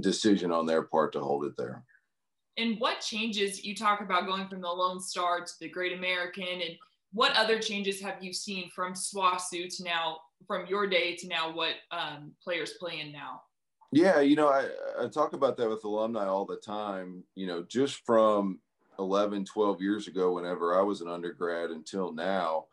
decision 0.00 0.50
on 0.50 0.66
their 0.66 0.82
part 0.82 1.12
to 1.12 1.20
hold 1.20 1.44
it 1.44 1.56
there. 1.56 1.84
And 2.56 2.78
what 2.78 3.00
changes 3.00 3.64
you 3.64 3.74
talk 3.74 4.00
about 4.00 4.26
going 4.26 4.48
from 4.48 4.60
the 4.60 4.68
Lone 4.68 5.00
Star 5.00 5.40
to 5.44 5.52
the 5.60 5.68
Great 5.68 5.92
American, 5.92 6.44
and 6.46 6.76
what 7.12 7.34
other 7.36 7.58
changes 7.58 8.00
have 8.00 8.22
you 8.22 8.32
seen 8.32 8.70
from 8.70 8.94
SWOSU 8.94 9.74
to 9.76 9.84
now, 9.84 10.18
from 10.46 10.66
your 10.66 10.86
day 10.86 11.16
to 11.16 11.26
now, 11.26 11.52
what 11.52 11.74
um, 11.90 12.32
players 12.42 12.72
play 12.72 13.00
in 13.00 13.12
now? 13.12 13.42
Yeah, 13.92 14.20
you 14.20 14.34
know, 14.34 14.48
I, 14.48 14.68
I 15.00 15.08
talk 15.08 15.32
about 15.34 15.56
that 15.56 15.68
with 15.68 15.84
alumni 15.84 16.26
all 16.26 16.44
the 16.44 16.56
time. 16.56 17.22
You 17.34 17.46
know, 17.46 17.62
just 17.62 18.04
from 18.04 18.58
11, 18.98 19.44
12 19.44 19.80
years 19.80 20.08
ago, 20.08 20.32
whenever 20.32 20.78
I 20.78 20.82
was 20.82 21.00
an 21.00 21.08
undergrad 21.08 21.70
until 21.70 22.12
now, 22.12 22.66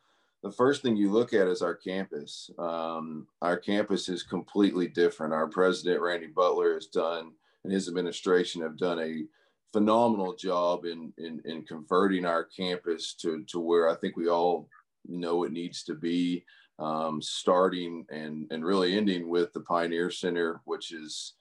the 0.44 0.52
first 0.52 0.82
thing 0.82 0.96
you 0.96 1.12
look 1.12 1.34
at 1.34 1.48
is 1.48 1.62
our 1.62 1.76
campus. 1.76 2.50
Um, 2.58 3.28
our 3.42 3.58
campus 3.58 4.10
is 4.10 4.24
completely 4.24 4.88
different. 4.88 5.34
Our 5.34 5.48
president, 5.48 6.02
Randy 6.02 6.28
Beutler, 6.28 6.74
has 6.74 6.88
done, 6.88 7.34
and 7.64 7.72
his 7.72 7.88
administration 7.88 8.62
have 8.64 8.78
done 8.78 9.00
a 9.00 9.26
phenomenal 9.74 10.36
job 10.36 10.86
in, 10.86 11.14
in, 11.18 11.42
in 11.46 11.64
converting 11.64 12.26
our 12.26 12.44
campus 12.44 13.14
to, 13.16 13.44
to 13.48 13.60
where 13.60 13.90
I 13.90 13.96
think 13.96 14.18
we 14.18 14.28
all 14.28 14.68
know 15.08 15.44
it 15.44 15.52
needs 15.52 15.84
to 15.84 15.96
be 15.96 16.44
um, 16.80 17.22
starting 17.22 18.06
and, 18.10 18.48
and 18.52 18.66
really 18.66 18.98
ending 18.98 19.30
with 19.30 19.54
the 19.54 19.62
Pioneer 19.62 20.10
Center, 20.10 20.62
which 20.66 20.92
is 20.92 21.34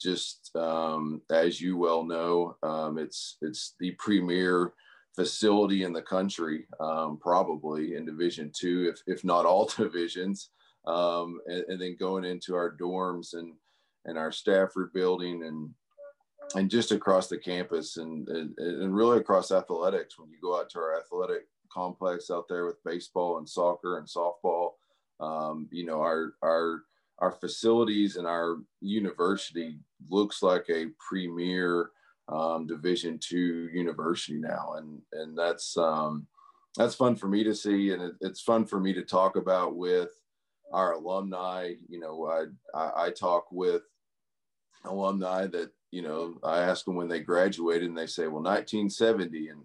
just 0.00 0.50
um, 0.56 1.22
as 1.30 1.60
you 1.60 1.76
well 1.76 2.04
know, 2.04 2.56
um, 2.62 2.98
it's 2.98 3.38
it's 3.40 3.74
the 3.80 3.92
premier 3.92 4.72
facility 5.14 5.84
in 5.84 5.92
the 5.92 6.02
country, 6.02 6.66
um, 6.80 7.18
probably 7.20 7.94
in 7.94 8.04
Division 8.04 8.50
Two, 8.54 8.92
if 8.92 9.02
if 9.06 9.24
not 9.24 9.46
all 9.46 9.66
divisions. 9.76 10.50
Um, 10.86 11.40
and, 11.46 11.64
and, 11.66 11.80
then 11.80 11.96
going 11.98 12.24
into 12.24 12.54
our 12.54 12.76
dorms 12.76 13.34
and 13.34 13.54
and 14.04 14.16
our 14.16 14.30
Stafford 14.30 14.92
building 14.92 15.42
and 15.42 15.70
and 16.54 16.70
just 16.70 16.92
across 16.92 17.26
the 17.28 17.38
campus 17.38 17.96
and, 17.96 18.28
and, 18.28 18.56
and 18.58 18.94
really 18.94 19.18
across 19.18 19.50
athletics 19.50 20.18
when 20.18 20.30
you 20.30 20.36
go 20.40 20.58
out 20.58 20.70
to 20.70 20.78
our 20.78 20.98
athletic 20.98 21.48
complex 21.72 22.30
out 22.30 22.46
there 22.48 22.64
with 22.64 22.82
baseball 22.84 23.38
and 23.38 23.48
soccer 23.48 23.98
and 23.98 24.06
softball 24.06 24.72
um, 25.20 25.68
you 25.70 25.84
know, 25.84 26.00
our 26.00 26.34
our 26.42 26.82
our 27.18 27.32
facilities 27.32 28.16
and 28.16 28.26
our 28.26 28.58
university 28.80 29.78
looks 30.08 30.42
like 30.42 30.66
a 30.68 30.90
premier 30.98 31.90
um, 32.28 32.66
Division 32.66 33.18
two 33.18 33.68
university 33.72 34.38
now, 34.38 34.74
and 34.76 35.00
and 35.12 35.38
that's 35.38 35.76
um, 35.76 36.26
that's 36.76 36.94
fun 36.94 37.16
for 37.16 37.28
me 37.28 37.44
to 37.44 37.54
see, 37.54 37.92
and 37.92 38.02
it, 38.02 38.14
it's 38.20 38.40
fun 38.40 38.66
for 38.66 38.80
me 38.80 38.92
to 38.92 39.02
talk 39.02 39.36
about 39.36 39.76
with 39.76 40.10
our 40.72 40.92
alumni. 40.92 41.74
You 41.88 42.00
know, 42.00 42.26
I 42.26 42.78
I, 42.78 43.06
I 43.06 43.10
talk 43.10 43.46
with 43.50 43.82
alumni 44.84 45.46
that 45.46 45.70
you 45.90 46.02
know 46.02 46.34
I 46.42 46.60
ask 46.60 46.84
them 46.84 46.96
when 46.96 47.08
they 47.08 47.20
graduated, 47.20 47.88
and 47.88 47.98
they 47.98 48.06
say, 48.06 48.26
well, 48.26 48.42
1970, 48.42 49.48
and 49.48 49.62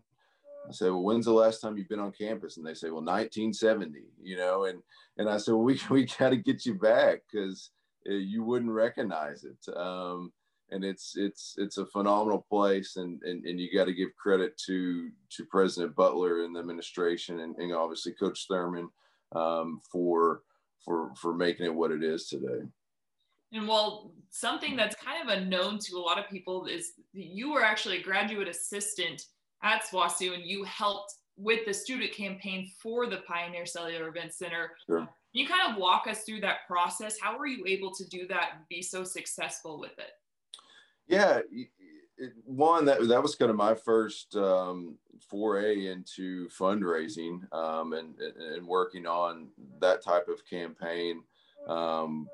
I 0.67 0.71
said, 0.71 0.89
well, 0.91 1.03
when's 1.03 1.25
the 1.25 1.33
last 1.33 1.59
time 1.59 1.77
you've 1.77 1.89
been 1.89 1.99
on 1.99 2.11
campus? 2.11 2.57
And 2.57 2.65
they 2.65 2.73
say, 2.73 2.87
well, 2.87 3.03
1970, 3.03 3.99
you 4.21 4.37
know, 4.37 4.65
and, 4.65 4.81
and 5.17 5.29
I 5.29 5.37
said, 5.37 5.53
well, 5.53 5.63
we, 5.63 5.79
we 5.89 6.05
got 6.05 6.29
to 6.29 6.37
get 6.37 6.65
you 6.65 6.75
back 6.75 7.21
because 7.31 7.71
uh, 8.09 8.13
you 8.13 8.43
wouldn't 8.43 8.71
recognize 8.71 9.43
it. 9.43 9.57
Um, 9.75 10.31
and 10.69 10.85
it's, 10.85 11.17
it's, 11.17 11.55
it's 11.57 11.77
a 11.77 11.85
phenomenal 11.85 12.45
place. 12.49 12.95
And, 12.95 13.21
and, 13.23 13.43
and 13.45 13.59
you 13.59 13.69
got 13.75 13.85
to 13.85 13.93
give 13.93 14.15
credit 14.15 14.57
to, 14.67 15.09
to 15.31 15.45
President 15.45 15.95
Beutler 15.95 16.45
and 16.45 16.55
the 16.55 16.61
administration 16.61 17.41
and, 17.41 17.55
and 17.57 17.73
obviously 17.73 18.13
Coach 18.13 18.45
Thurman 18.47 18.89
um, 19.33 19.81
for, 19.91 20.43
for, 20.85 21.11
for 21.15 21.33
making 21.33 21.65
it 21.65 21.75
what 21.75 21.91
it 21.91 22.03
is 22.03 22.27
today. 22.27 22.65
And 23.53 23.67
well, 23.67 24.13
something 24.29 24.75
that's 24.75 24.95
kind 24.95 25.21
of 25.21 25.37
unknown 25.37 25.77
to 25.79 25.97
a 25.97 25.99
lot 25.99 26.17
of 26.17 26.29
people 26.29 26.67
is 26.67 26.93
you 27.13 27.51
were 27.51 27.63
actually 27.63 27.99
a 27.99 28.03
graduate 28.03 28.47
assistant 28.47 29.25
at 29.63 29.83
SWOSU 29.83 30.33
and 30.33 30.43
you 30.43 30.63
helped 30.63 31.15
with 31.37 31.65
the 31.65 31.73
student 31.73 32.13
campaign 32.13 32.69
for 32.81 33.07
the 33.07 33.17
Pioneer 33.27 33.65
Cellular 33.65 34.07
Event 34.07 34.33
Center. 34.33 34.71
Sure. 34.85 34.99
Can 34.99 35.09
you 35.33 35.47
kind 35.47 35.71
of 35.71 35.79
walk 35.79 36.07
us 36.07 36.23
through 36.23 36.41
that 36.41 36.67
process? 36.67 37.17
How 37.21 37.37
were 37.37 37.47
you 37.47 37.65
able 37.65 37.93
to 37.95 38.05
do 38.09 38.27
that 38.27 38.51
and 38.55 38.67
be 38.69 38.81
so 38.81 39.03
successful 39.03 39.79
with 39.79 39.97
it? 39.97 40.11
Yeah, 41.07 41.39
it, 41.51 42.33
one 42.45 42.85
that 42.85 43.07
that 43.07 43.21
was 43.21 43.35
kind 43.35 43.49
of 43.49 43.57
my 43.57 43.73
first 43.73 44.35
um, 44.35 44.97
foray 45.19 45.87
into 45.87 46.47
fundraising 46.49 47.51
um, 47.53 47.93
and, 47.93 48.15
and 48.19 48.65
working 48.65 49.07
on 49.07 49.47
that 49.79 50.03
type 50.03 50.27
of 50.27 50.45
campaign. 50.45 51.23
Um, 51.67 52.27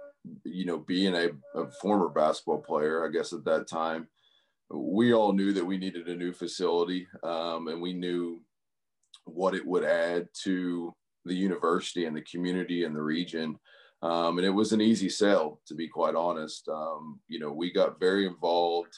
you 0.44 0.66
know, 0.66 0.78
being 0.78 1.16
a, 1.16 1.30
a 1.56 1.72
former 1.82 2.10
basketball 2.10 2.60
player, 2.60 3.06
I 3.06 3.12
guess 3.12 3.34
at 3.34 3.46
that 3.46 3.68
time, 3.68 4.08
we 4.70 5.14
all 5.14 5.32
knew 5.32 5.54
that 5.54 5.66
we 5.66 5.78
needed 5.78 6.08
a 6.08 6.16
new 6.16 6.34
facility 6.34 7.08
um, 7.24 7.68
and 7.70 7.82
we 7.82 7.94
knew 7.94 8.42
what 9.26 9.56
it 9.56 9.66
would 9.66 9.84
add 9.84 10.28
to 10.44 10.94
the 11.26 11.36
university 11.36 12.06
and 12.06 12.16
the 12.16 12.22
community 12.22 12.84
and 12.84 12.96
the 12.96 13.02
region. 13.02 13.58
Um, 14.02 14.38
and 14.38 14.46
it 14.46 14.52
was 14.52 14.74
an 14.74 14.82
easy 14.82 15.10
sell, 15.10 15.60
to 15.68 15.74
be 15.74 15.88
quite 15.88 16.16
honest. 16.16 16.68
Um, 16.70 17.20
you 17.28 17.40
know, 17.40 17.52
we 17.52 17.72
got 17.72 18.00
very 18.00 18.28
involved 18.28 18.94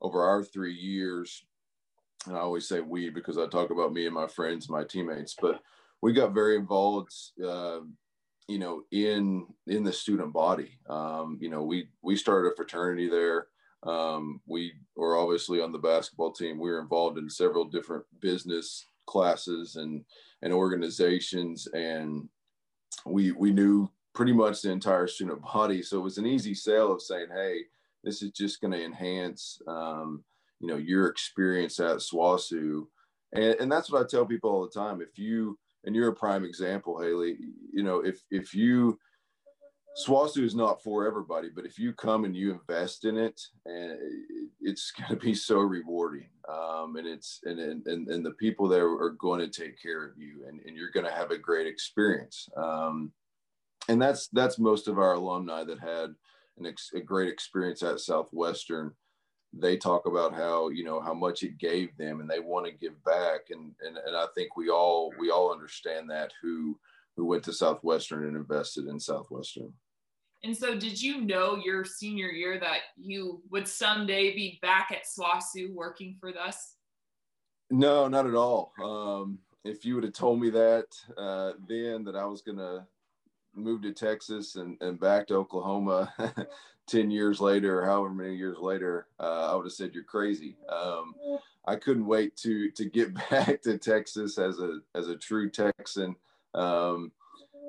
over 0.00 0.22
our 0.22 0.42
three 0.42 0.74
years. 0.74 1.44
And 2.26 2.36
I 2.36 2.40
always 2.40 2.68
say 2.68 2.80
we 2.80 3.10
because 3.10 3.38
I 3.38 3.46
talk 3.46 3.70
about 3.70 3.92
me 3.92 4.06
and 4.06 4.14
my 4.14 4.26
friends, 4.26 4.68
my 4.68 4.84
teammates, 4.84 5.36
but 5.40 5.60
we 6.02 6.12
got 6.12 6.32
very 6.32 6.56
involved, 6.56 7.12
uh, 7.44 7.80
you 8.50 8.58
know, 8.58 8.82
in 8.90 9.46
in 9.68 9.84
the 9.84 9.92
student 9.92 10.32
body. 10.32 10.76
Um, 10.88 11.38
you 11.40 11.48
know, 11.48 11.62
we 11.62 11.88
we 12.02 12.16
started 12.16 12.48
a 12.48 12.56
fraternity 12.56 13.08
there. 13.08 13.46
Um, 13.84 14.40
we 14.44 14.72
were 14.96 15.16
obviously 15.16 15.60
on 15.60 15.70
the 15.70 15.78
basketball 15.78 16.32
team. 16.32 16.58
We 16.58 16.68
were 16.68 16.80
involved 16.80 17.16
in 17.16 17.30
several 17.30 17.64
different 17.64 18.04
business 18.20 18.86
classes 19.06 19.76
and 19.76 20.04
and 20.42 20.52
organizations, 20.52 21.68
and 21.68 22.28
we 23.06 23.30
we 23.30 23.52
knew 23.52 23.88
pretty 24.14 24.32
much 24.32 24.62
the 24.62 24.72
entire 24.72 25.06
student 25.06 25.42
body. 25.54 25.80
So 25.80 25.98
it 25.98 26.02
was 26.02 26.18
an 26.18 26.26
easy 26.26 26.54
sale 26.54 26.92
of 26.92 27.02
saying, 27.02 27.28
"Hey, 27.32 27.60
this 28.02 28.20
is 28.20 28.32
just 28.32 28.60
going 28.60 28.72
to 28.72 28.84
enhance, 28.84 29.62
um, 29.68 30.24
you 30.58 30.66
know, 30.66 30.76
your 30.76 31.06
experience 31.06 31.78
at 31.78 31.98
SWOSU," 31.98 32.84
and 33.32 33.54
and 33.60 33.70
that's 33.70 33.92
what 33.92 34.02
I 34.02 34.08
tell 34.08 34.26
people 34.26 34.50
all 34.50 34.62
the 34.62 34.80
time. 34.80 35.00
If 35.00 35.20
you 35.20 35.56
and 35.84 35.94
you're 35.94 36.08
a 36.08 36.14
prime 36.14 36.44
example, 36.44 37.00
Haley. 37.00 37.36
You 37.72 37.82
know, 37.82 38.00
if 38.00 38.20
if 38.30 38.54
you 38.54 38.98
SWOSU 40.06 40.44
is 40.44 40.54
not 40.54 40.82
for 40.82 41.06
everybody, 41.06 41.48
but 41.54 41.66
if 41.66 41.78
you 41.78 41.92
come 41.92 42.24
and 42.24 42.36
you 42.36 42.52
invest 42.52 43.04
in 43.04 43.16
it, 43.16 43.40
and 43.66 43.98
it's 44.60 44.92
going 44.98 45.10
to 45.10 45.16
be 45.16 45.34
so 45.34 45.58
rewarding, 45.58 46.28
um, 46.48 46.96
and 46.96 47.06
it's 47.06 47.40
and, 47.44 47.58
and 47.58 48.08
and 48.08 48.24
the 48.24 48.32
people 48.32 48.68
there 48.68 48.88
are 48.88 49.16
going 49.18 49.40
to 49.40 49.48
take 49.48 49.80
care 49.80 50.04
of 50.06 50.16
you, 50.16 50.44
and, 50.48 50.60
and 50.66 50.76
you're 50.76 50.90
going 50.90 51.06
to 51.06 51.12
have 51.12 51.30
a 51.30 51.38
great 51.38 51.66
experience. 51.66 52.48
Um, 52.56 53.12
and 53.88 54.00
that's 54.00 54.28
that's 54.28 54.58
most 54.58 54.88
of 54.88 54.98
our 54.98 55.14
alumni 55.14 55.64
that 55.64 55.80
had 55.80 56.14
an 56.58 56.66
ex, 56.66 56.90
a 56.94 57.00
great 57.00 57.28
experience 57.28 57.82
at 57.82 58.00
Southwestern. 58.00 58.92
They 59.52 59.76
talk 59.76 60.06
about 60.06 60.34
how 60.34 60.68
you 60.68 60.84
know 60.84 61.00
how 61.00 61.14
much 61.14 61.42
it 61.42 61.58
gave 61.58 61.96
them, 61.96 62.20
and 62.20 62.30
they 62.30 62.38
want 62.40 62.66
to 62.66 62.72
give 62.72 63.02
back, 63.04 63.50
and 63.50 63.72
and 63.80 63.96
and 63.96 64.16
I 64.16 64.26
think 64.34 64.56
we 64.56 64.68
all 64.68 65.12
we 65.18 65.30
all 65.30 65.52
understand 65.52 66.08
that 66.10 66.32
who 66.40 66.78
who 67.16 67.24
went 67.24 67.42
to 67.44 67.52
Southwestern 67.52 68.26
and 68.26 68.36
invested 68.36 68.86
in 68.86 69.00
Southwestern. 69.00 69.72
And 70.42 70.56
so, 70.56 70.74
did 70.74 71.00
you 71.02 71.20
know 71.20 71.56
your 71.56 71.84
senior 71.84 72.28
year 72.28 72.58
that 72.60 72.78
you 72.96 73.42
would 73.50 73.68
someday 73.68 74.34
be 74.34 74.58
back 74.62 74.90
at 74.90 75.04
SWOSU 75.04 75.74
working 75.74 76.16
for 76.18 76.30
us? 76.38 76.76
No, 77.70 78.08
not 78.08 78.26
at 78.26 78.34
all. 78.34 78.72
Um, 78.82 79.38
if 79.64 79.84
you 79.84 79.94
would 79.94 80.04
have 80.04 80.14
told 80.14 80.40
me 80.40 80.50
that 80.50 80.86
uh, 81.18 81.52
then 81.68 82.04
that 82.04 82.16
I 82.16 82.24
was 82.24 82.42
going 82.42 82.58
to 82.58 82.86
move 83.54 83.82
to 83.82 83.92
Texas 83.92 84.56
and, 84.56 84.76
and 84.80 84.98
back 84.98 85.26
to 85.26 85.34
Oklahoma 85.34 86.12
10 86.90 87.10
years 87.10 87.40
later 87.40 87.80
or 87.80 87.86
however 87.86 88.10
many 88.10 88.34
years 88.34 88.58
later, 88.58 89.06
uh, 89.20 89.52
I 89.52 89.54
would 89.54 89.66
have 89.66 89.72
said 89.72 89.94
you're 89.94 90.02
crazy. 90.02 90.56
Um, 90.68 91.14
I 91.66 91.76
couldn't 91.76 92.06
wait 92.06 92.36
to 92.38 92.70
to 92.72 92.84
get 92.84 93.14
back 93.30 93.62
to 93.62 93.78
Texas 93.78 94.38
as 94.38 94.58
a 94.58 94.80
as 94.94 95.08
a 95.08 95.16
true 95.16 95.48
Texan. 95.50 96.16
Um, 96.54 97.12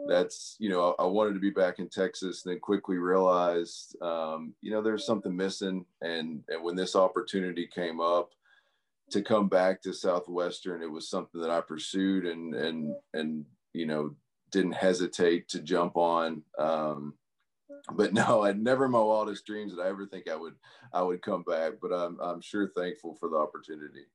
that's 0.08 0.56
you 0.60 0.70
know 0.70 0.96
I 0.98 1.06
wanted 1.06 1.36
to 1.36 1.40
be 1.40 1.52
back 1.52 1.78
in 1.78 1.88
Texas, 1.88 2.44
and 2.44 2.54
then 2.54 2.60
quickly 2.60 2.98
realized 2.98 3.96
um, 4.02 4.54
you 4.62 4.72
know 4.72 4.82
there's 4.82 5.06
something 5.06 5.36
missing, 5.36 5.86
and 6.02 6.44
and 6.50 6.64
when 6.64 6.76
this 6.76 6.96
opportunity 6.96 7.68
came 7.68 8.02
up 8.02 8.32
to 9.12 9.22
come 9.22 9.48
back 9.48 9.82
to 9.82 9.94
Southwestern, 9.94 10.82
it 10.82 10.92
was 10.92 11.10
something 11.10 11.42
that 11.42 11.52
I 11.52 11.62
pursued 11.62 12.26
and 12.26 12.56
and 12.56 12.96
and 13.14 13.46
you 13.74 13.86
know 13.86 14.16
didn't 14.52 14.74
hesitate 14.74 15.48
to 15.50 15.60
jump 15.60 15.96
on. 15.96 16.42
Um, 16.58 17.14
but 17.94 18.14
no, 18.14 18.44
I'd 18.44 18.62
never 18.62 18.86
in 18.86 18.92
my 18.92 19.00
wildest 19.00 19.46
dreams 19.46 19.76
that 19.76 19.82
I 19.82 19.90
ever 19.90 20.06
think 20.06 20.30
I 20.30 20.36
would 20.36 20.56
I 20.94 21.02
would 21.02 21.22
come 21.22 21.44
back. 21.44 21.74
But 21.82 21.92
I'm 21.92 22.20
I'm 22.22 22.42
sure 22.42 22.72
thankful 22.76 23.16
for 23.16 23.30
the 23.30 23.38
opportunity. 23.38 24.06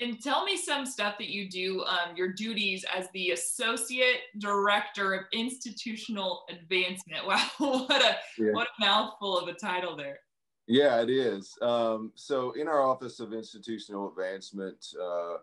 And 0.00 0.22
tell 0.22 0.44
me 0.46 0.56
some 0.56 0.86
stuff 0.86 1.18
that 1.18 1.28
you 1.28 1.50
do, 1.50 1.84
um, 1.84 2.16
your 2.16 2.32
duties 2.32 2.86
as 2.96 3.08
the 3.12 3.32
Associate 3.32 4.20
Director 4.38 5.12
of 5.12 5.24
Institutional 5.32 6.44
Advancement. 6.48 7.26
Wow, 7.26 7.48
what 7.58 8.02
a 8.02 8.16
yeah. 8.38 8.52
what 8.52 8.68
a 8.68 8.84
mouthful 8.84 9.38
of 9.38 9.48
a 9.48 9.52
title 9.52 9.96
there. 9.96 10.20
Yeah, 10.66 11.02
it 11.02 11.10
is. 11.10 11.58
Um, 11.60 12.12
so 12.14 12.52
in 12.52 12.68
our 12.68 12.80
Office 12.80 13.20
of 13.20 13.32
Institutional 13.32 14.08
Advancement, 14.08 14.86
uh, 15.02 15.38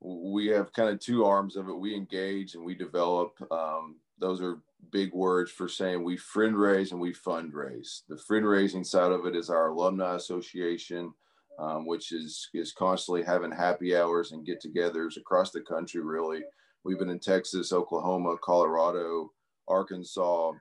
we 0.00 0.48
have 0.48 0.72
kind 0.72 0.90
of 0.90 1.00
two 1.00 1.24
arms 1.24 1.56
of 1.56 1.68
it. 1.68 1.74
We 1.74 1.94
engage 1.94 2.54
and 2.54 2.64
we 2.64 2.74
develop. 2.74 3.34
Um, 3.50 3.96
those 4.18 4.42
are 4.42 4.58
big 4.90 5.12
words 5.12 5.50
for 5.50 5.68
saying 5.68 6.02
we 6.02 6.16
friend 6.16 6.56
raise 6.56 6.92
and 6.92 7.00
we 7.00 7.12
fundraise. 7.12 8.02
The 8.08 8.16
fundraising 8.30 8.84
side 8.86 9.12
of 9.12 9.26
it 9.26 9.36
is 9.36 9.50
our 9.50 9.68
alumni 9.68 10.16
association 10.16 11.12
um, 11.58 11.86
which 11.86 12.12
is 12.12 12.48
is 12.54 12.72
constantly 12.72 13.22
having 13.22 13.52
happy 13.52 13.96
hours 13.96 14.32
and 14.32 14.46
get-togethers 14.46 15.16
across 15.16 15.50
the 15.50 15.60
country. 15.60 16.00
Really, 16.00 16.42
we've 16.84 16.98
been 16.98 17.10
in 17.10 17.20
Texas, 17.20 17.72
Oklahoma, 17.72 18.36
Colorado, 18.42 19.30
Arkansas, 19.68 20.52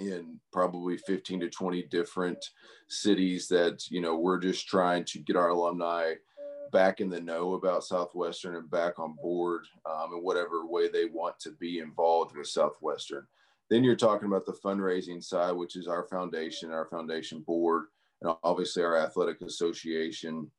in 0.00 0.38
probably 0.52 0.98
15 0.98 1.40
to 1.40 1.50
20 1.50 1.82
different 1.84 2.44
cities 2.88 3.48
that 3.48 3.82
you 3.90 4.00
know 4.00 4.18
we're 4.18 4.38
just 4.38 4.68
trying 4.68 5.04
to 5.04 5.20
get 5.20 5.36
our 5.36 5.50
alumni 5.50 6.14
back 6.74 7.00
in 7.00 7.08
the 7.08 7.20
know 7.20 7.54
about 7.54 7.84
Southwestern 7.84 8.56
and 8.56 8.68
back 8.68 8.98
on 8.98 9.14
board 9.22 9.62
um, 9.86 10.12
in 10.12 10.24
whatever 10.24 10.66
way 10.66 10.88
they 10.88 11.04
want 11.04 11.38
to 11.38 11.52
be 11.52 11.78
involved 11.78 12.36
with 12.36 12.48
Southwestern. 12.48 13.24
Then 13.70 13.84
you're 13.84 13.94
talking 13.94 14.26
about 14.26 14.44
the 14.44 14.58
fundraising 14.64 15.22
side, 15.22 15.52
which 15.52 15.76
is 15.76 15.86
our 15.86 16.02
foundation, 16.08 16.72
our 16.72 16.86
foundation 16.86 17.42
board 17.42 17.84
and 18.22 18.34
obviously 18.42 18.82
our 18.82 18.96
athletic 18.96 19.40
association. 19.42 20.50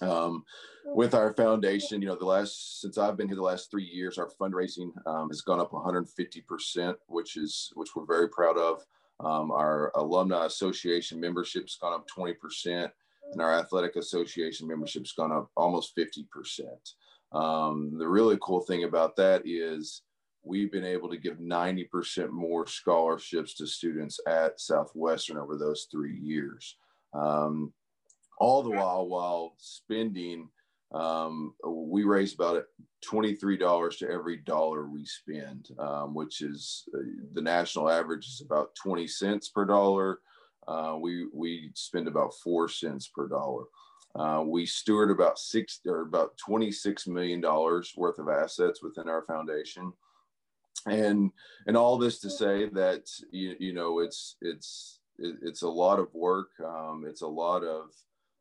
Um, 0.00 0.42
with 0.84 1.14
our 1.14 1.32
foundation, 1.32 2.02
you 2.02 2.08
know, 2.08 2.16
the 2.16 2.24
last 2.24 2.80
since 2.80 2.98
I've 2.98 3.16
been 3.16 3.28
here, 3.28 3.36
the 3.36 3.42
last 3.42 3.70
three 3.70 3.84
years, 3.84 4.18
our 4.18 4.28
fundraising 4.40 4.90
um, 5.06 5.28
has 5.28 5.42
gone 5.42 5.60
up 5.60 5.72
150 5.72 6.40
percent, 6.40 6.96
which 7.06 7.36
is 7.36 7.70
which 7.76 7.90
we're 7.94 8.06
very 8.06 8.28
proud 8.28 8.58
of. 8.58 8.84
Um, 9.20 9.52
our 9.52 9.92
alumni 9.94 10.46
association 10.46 11.20
membership's 11.20 11.76
gone 11.76 11.92
up 11.92 12.08
20 12.08 12.32
percent, 12.34 12.90
and 13.32 13.40
our 13.40 13.52
athletic 13.52 13.96
association 13.96 14.68
membership's 14.68 15.12
gone 15.12 15.32
up 15.32 15.50
almost 15.56 15.94
50 15.94 16.26
percent. 16.30 16.90
Um, 17.32 17.96
the 17.98 18.06
really 18.06 18.38
cool 18.40 18.60
thing 18.60 18.84
about 18.84 19.16
that 19.16 19.42
is 19.44 20.02
we've 20.44 20.72
been 20.72 20.84
able 20.84 21.08
to 21.08 21.16
give 21.16 21.38
90% 21.38 22.30
more 22.30 22.66
scholarships 22.66 23.54
to 23.54 23.66
students 23.66 24.18
at 24.26 24.60
Southwestern 24.60 25.38
over 25.38 25.56
those 25.56 25.86
three 25.90 26.18
years. 26.18 26.76
Um, 27.14 27.72
all 28.38 28.62
the 28.62 28.70
while, 28.70 29.06
while 29.06 29.54
spending, 29.58 30.48
um, 30.92 31.54
we 31.64 32.02
raise 32.02 32.34
about 32.34 32.64
$23 33.06 33.98
to 33.98 34.10
every 34.10 34.38
dollar 34.38 34.88
we 34.88 35.04
spend, 35.04 35.68
um, 35.78 36.12
which 36.14 36.42
is 36.42 36.84
uh, 36.94 36.98
the 37.34 37.42
national 37.42 37.88
average 37.88 38.26
is 38.26 38.42
about 38.44 38.74
20 38.74 39.06
cents 39.06 39.48
per 39.48 39.64
dollar. 39.64 40.18
Uh, 40.66 40.96
we, 41.00 41.26
we 41.32 41.70
spend 41.74 42.08
about 42.08 42.34
four 42.34 42.68
cents 42.68 43.08
per 43.08 43.28
dollar. 43.28 43.64
Uh, 44.14 44.42
we 44.46 44.66
steward 44.66 45.10
about 45.10 45.38
six 45.38 45.80
or 45.86 46.02
about 46.02 46.34
$26 46.46 47.08
million 47.08 47.40
worth 47.40 48.18
of 48.18 48.28
assets 48.28 48.82
within 48.82 49.08
our 49.08 49.22
foundation. 49.22 49.92
And 50.86 51.30
and 51.66 51.76
all 51.76 51.96
this 51.96 52.18
to 52.20 52.30
say 52.30 52.68
that 52.70 53.08
you, 53.30 53.54
you 53.60 53.72
know 53.72 54.00
it's 54.00 54.36
it's 54.40 54.98
it's 55.18 55.62
a 55.62 55.68
lot 55.68 56.00
of 56.00 56.12
work. 56.12 56.48
Um, 56.64 57.04
it's 57.06 57.22
a 57.22 57.26
lot 57.26 57.62
of 57.62 57.90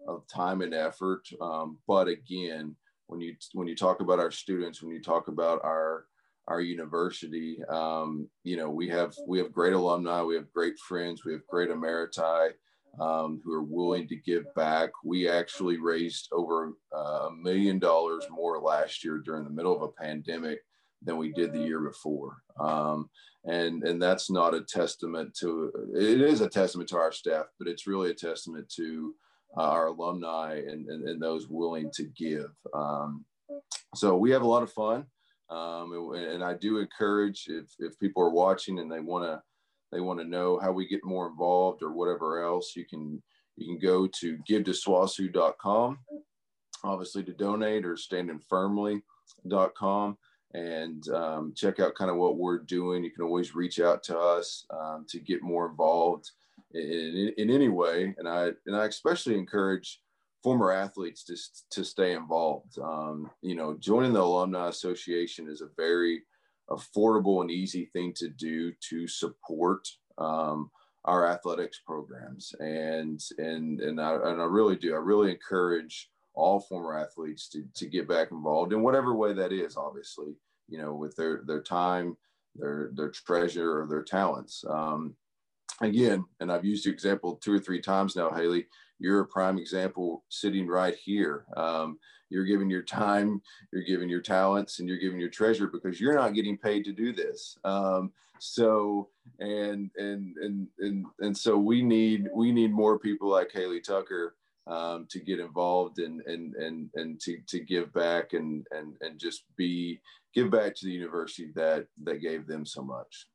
of 0.07 0.27
time 0.27 0.61
and 0.61 0.73
effort. 0.73 1.27
Um, 1.39 1.77
but 1.87 2.07
again 2.07 2.75
when 3.11 3.21
you 3.21 3.35
when 3.53 3.67
you 3.67 3.75
talk 3.75 3.99
about 3.99 4.19
our 4.19 4.31
students 4.31 4.81
when 4.81 4.91
you 4.91 5.01
talk 5.01 5.27
about 5.27 5.63
our 5.63 6.05
our 6.47 6.61
university 6.61 7.57
um, 7.69 8.27
you 8.43 8.57
know 8.57 8.69
we 8.69 8.87
have 8.87 9.13
we 9.27 9.37
have 9.37 9.51
great 9.51 9.73
alumni 9.73 10.21
we 10.21 10.35
have 10.35 10.51
great 10.51 10.77
friends 10.79 11.23
we 11.23 11.31
have 11.31 11.45
great 11.47 11.69
emeriti 11.69 12.51
um, 12.99 13.39
who 13.43 13.53
are 13.53 13.63
willing 13.63 14.07
to 14.07 14.15
give 14.15 14.43
back 14.55 14.89
we 15.03 15.29
actually 15.29 15.77
raised 15.77 16.27
over 16.31 16.73
uh, 16.95 17.27
a 17.27 17.31
million 17.31 17.79
dollars 17.79 18.25
more 18.29 18.59
last 18.59 19.03
year 19.03 19.19
during 19.19 19.43
the 19.43 19.49
middle 19.49 19.75
of 19.75 19.81
a 19.81 20.03
pandemic 20.03 20.59
than 21.03 21.17
we 21.17 21.31
did 21.31 21.51
the 21.51 21.59
year 21.59 21.79
before. 21.79 22.37
Um, 22.59 23.09
and 23.45 23.83
and 23.83 24.01
that's 24.01 24.29
not 24.29 24.53
a 24.53 24.61
testament 24.61 25.35
to 25.39 25.71
it 25.95 26.21
is 26.21 26.41
a 26.41 26.49
testament 26.49 26.89
to 26.89 26.97
our 26.97 27.11
staff, 27.11 27.45
but 27.57 27.67
it's 27.67 27.87
really 27.87 28.11
a 28.11 28.15
testament 28.15 28.69
to 28.75 29.15
uh, 29.57 29.63
our 29.63 29.87
alumni 29.87 30.57
and, 30.57 30.87
and, 30.87 31.09
and, 31.09 31.21
those 31.21 31.49
willing 31.49 31.91
to 31.93 32.05
give. 32.15 32.51
Um, 32.73 33.25
so 33.95 34.15
we 34.15 34.31
have 34.31 34.43
a 34.43 34.47
lot 34.47 34.63
of 34.63 34.71
fun. 34.71 35.07
Um, 35.51 36.13
and, 36.15 36.25
and, 36.25 36.43
I 36.43 36.53
do 36.53 36.77
encourage 36.77 37.47
if, 37.49 37.65
if 37.77 37.99
people 37.99 38.23
are 38.23 38.29
watching 38.29 38.79
and 38.79 38.89
they 38.89 39.01
want 39.01 39.25
to 39.25 39.41
they 39.91 39.99
want 39.99 40.21
to 40.21 40.25
know 40.25 40.57
how 40.57 40.71
we 40.71 40.87
get 40.87 41.03
more 41.03 41.27
involved 41.27 41.83
or 41.83 41.91
whatever 41.91 42.41
else, 42.41 42.73
you 42.75 42.85
can 42.85 43.21
you 43.57 43.67
can 43.67 43.77
go 43.77 44.07
to 44.21 44.37
give 44.47 44.63
to 44.63 44.71
swosu.com, 44.71 45.99
obviously 46.85 47.23
to 47.23 47.33
donate 47.33 47.85
or 47.85 47.95
standingfirmly.com 47.95 50.17
and 50.53 51.07
um, 51.09 51.53
check 51.55 51.79
out 51.79 51.95
kind 51.95 52.11
of 52.11 52.17
what 52.17 52.37
we're 52.37 52.59
doing. 52.59 53.03
You 53.03 53.11
can 53.11 53.23
always 53.23 53.55
reach 53.55 53.79
out 53.79 54.03
to 54.03 54.17
us 54.17 54.65
um, 54.71 55.05
to 55.09 55.19
get 55.19 55.41
more 55.41 55.67
involved 55.67 56.29
in, 56.73 56.81
in, 56.81 57.33
in, 57.37 57.49
any 57.49 57.69
way. 57.69 58.13
And 58.17 58.27
I 58.27 58.51
and 58.65 58.75
I 58.75 58.85
especially 58.85 59.35
encourage 59.35 60.01
former 60.43 60.71
athletes 60.71 61.23
to, 61.25 61.35
to 61.71 61.83
stay 61.83 62.13
involved. 62.13 62.77
Um, 62.79 63.29
you 63.41 63.55
know, 63.55 63.75
joining 63.79 64.13
the 64.13 64.21
Alumni 64.21 64.67
Association 64.69 65.47
is 65.49 65.61
a 65.61 65.69
very 65.77 66.23
affordable 66.69 67.41
and 67.41 67.51
easy 67.51 67.85
thing 67.85 68.13
to 68.15 68.29
do 68.29 68.71
to 68.89 69.07
support 69.07 69.87
um, 70.17 70.71
our 71.05 71.27
athletics 71.27 71.79
programs. 71.85 72.53
And 72.59 73.19
and 73.37 73.81
and 73.81 73.99
I, 73.99 74.15
and 74.15 74.41
I 74.41 74.45
really 74.45 74.75
do. 74.75 74.93
I 74.93 74.99
really 74.99 75.31
encourage 75.31 76.09
all 76.33 76.59
former 76.59 76.97
athletes 76.97 77.49
to, 77.49 77.63
to 77.75 77.85
get 77.85 78.07
back 78.07 78.31
involved 78.31 78.73
in 78.73 78.81
whatever 78.81 79.13
way 79.13 79.33
that 79.33 79.51
is, 79.51 79.75
obviously, 79.75 80.33
you 80.69 80.77
know, 80.77 80.93
with 80.93 81.15
their, 81.15 81.41
their 81.45 81.61
time, 81.61 82.15
their, 82.55 82.89
their 82.93 83.09
treasure 83.09 83.81
or 83.81 83.87
their 83.87 84.03
talents. 84.03 84.63
Um, 84.69 85.15
again, 85.81 86.23
and 86.39 86.51
I've 86.51 86.65
used 86.65 86.85
the 86.85 86.89
example 86.89 87.35
two 87.35 87.53
or 87.53 87.59
three 87.59 87.81
times 87.81 88.15
now, 88.15 88.29
Haley, 88.31 88.67
you're 89.01 89.21
a 89.21 89.27
prime 89.27 89.57
example 89.57 90.23
sitting 90.29 90.67
right 90.67 90.95
here. 90.95 91.45
Um, 91.57 91.97
you're 92.29 92.45
giving 92.45 92.69
your 92.69 92.83
time, 92.83 93.41
you're 93.73 93.83
giving 93.83 94.07
your 94.07 94.21
talents, 94.21 94.79
and 94.79 94.87
you're 94.87 94.99
giving 94.99 95.19
your 95.19 95.29
treasure 95.29 95.67
because 95.67 95.99
you're 95.99 96.15
not 96.15 96.33
getting 96.33 96.57
paid 96.57 96.85
to 96.85 96.93
do 96.93 97.11
this. 97.11 97.57
Um, 97.65 98.11
so, 98.39 99.09
and 99.39 99.91
and 99.97 100.37
and 100.37 100.67
and 100.79 101.05
and 101.19 101.37
so 101.37 101.57
we 101.57 101.81
need 101.81 102.27
we 102.33 102.51
need 102.51 102.71
more 102.71 102.97
people 102.97 103.29
like 103.29 103.51
Haley 103.51 103.81
Tucker 103.81 104.35
um, 104.67 105.07
to 105.09 105.19
get 105.19 105.39
involved 105.39 105.99
and 105.99 106.21
and 106.21 106.55
and 106.55 106.89
and 106.95 107.19
to, 107.21 107.39
to 107.47 107.59
give 107.59 107.91
back 107.93 108.33
and 108.33 108.65
and 108.71 108.93
and 109.01 109.19
just 109.19 109.43
be 109.57 109.99
give 110.33 110.49
back 110.49 110.75
to 110.75 110.85
the 110.85 110.91
university 110.91 111.51
that 111.55 111.87
that 112.03 112.21
gave 112.21 112.47
them 112.47 112.65
so 112.65 112.81
much. 112.81 113.27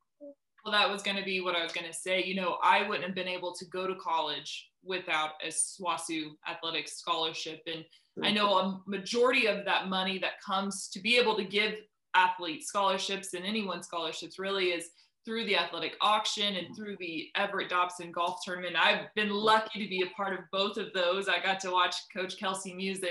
That 0.71 0.91
was 0.91 1.03
going 1.03 1.17
to 1.17 1.25
be 1.25 1.41
what 1.41 1.57
I 1.57 1.63
was 1.63 1.73
going 1.73 1.87
to 1.87 1.93
say. 1.93 2.23
You 2.23 2.35
know, 2.35 2.59
I 2.63 2.87
wouldn't 2.87 3.05
have 3.05 3.15
been 3.15 3.29
able 3.29 3.55
to 3.55 3.65
go 3.67 3.87
to 3.87 3.95
college 3.95 4.71
without 4.85 5.31
a 5.45 5.49
SWOSU 5.49 6.31
athletics 6.49 6.97
scholarship, 6.97 7.63
and 7.67 7.85
I 8.23 8.31
know 8.31 8.57
a 8.59 8.81
majority 8.87 9.47
of 9.47 9.65
that 9.65 9.89
money 9.89 10.19
that 10.19 10.41
comes 10.45 10.89
to 10.89 11.01
be 11.01 11.17
able 11.17 11.37
to 11.37 11.45
give 11.45 11.75
athletes 12.15 12.69
scholarships 12.69 13.35
and 13.35 13.45
anyone 13.45 13.83
scholarships 13.83 14.39
really 14.39 14.69
is 14.69 14.89
through 15.27 15.45
the 15.45 15.57
athletic 15.57 15.97
auction 16.01 16.57
and 16.57 16.75
through 16.75 16.97
the 16.99 17.29
Everett 17.35 17.69
Dobson 17.69 18.13
golf 18.13 18.39
tournament. 18.45 18.77
I've 18.77 19.13
been 19.15 19.31
lucky 19.31 19.83
to 19.83 19.89
be 19.89 20.03
a 20.03 20.15
part 20.17 20.33
of 20.33 20.45
both 20.53 20.79
of 20.79 20.93
those. 20.95 21.29
I 21.29 21.41
got 21.41 21.61
to 21.61 21.71
watch 21.71 21.97
Coach 22.17 22.39
Kelsey 22.39 22.73
Muse 22.73 23.05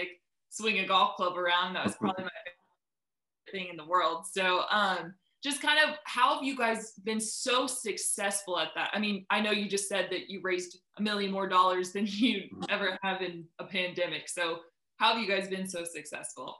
swing 0.49 0.79
a 0.79 0.87
golf 0.87 1.17
club 1.17 1.37
around. 1.37 1.73
That 1.73 1.85
was 1.85 1.95
probably 1.95 2.23
my 2.23 2.31
favorite 2.45 3.51
thing 3.51 3.67
in 3.69 3.77
the 3.77 3.85
world. 3.85 4.25
So, 4.31 4.63
um, 4.71 5.13
just 5.45 5.61
kind 5.61 5.77
of 5.87 5.95
how 6.05 6.33
have 6.33 6.43
you 6.43 6.57
guys 6.57 6.93
been 7.03 7.21
so 7.21 7.67
successful 7.67 8.57
at 8.59 8.69
that? 8.75 8.89
I 8.93 8.99
mean, 8.99 9.27
I 9.29 9.39
know 9.39 9.51
you 9.51 9.69
just 9.69 9.87
said 9.87 10.07
that 10.09 10.27
you 10.27 10.41
raised 10.43 10.79
a 10.97 11.01
million 11.03 11.31
more 11.31 11.47
dollars 11.47 11.93
than 11.93 12.05
you 12.09 12.49
ever 12.67 12.97
have 13.03 13.21
in 13.21 13.45
a 13.59 13.63
pandemic. 13.63 14.27
So, 14.27 14.59
how 14.97 15.13
have 15.13 15.21
you 15.21 15.27
guys 15.27 15.47
been 15.47 15.67
so 15.67 15.83
successful? 15.83 16.57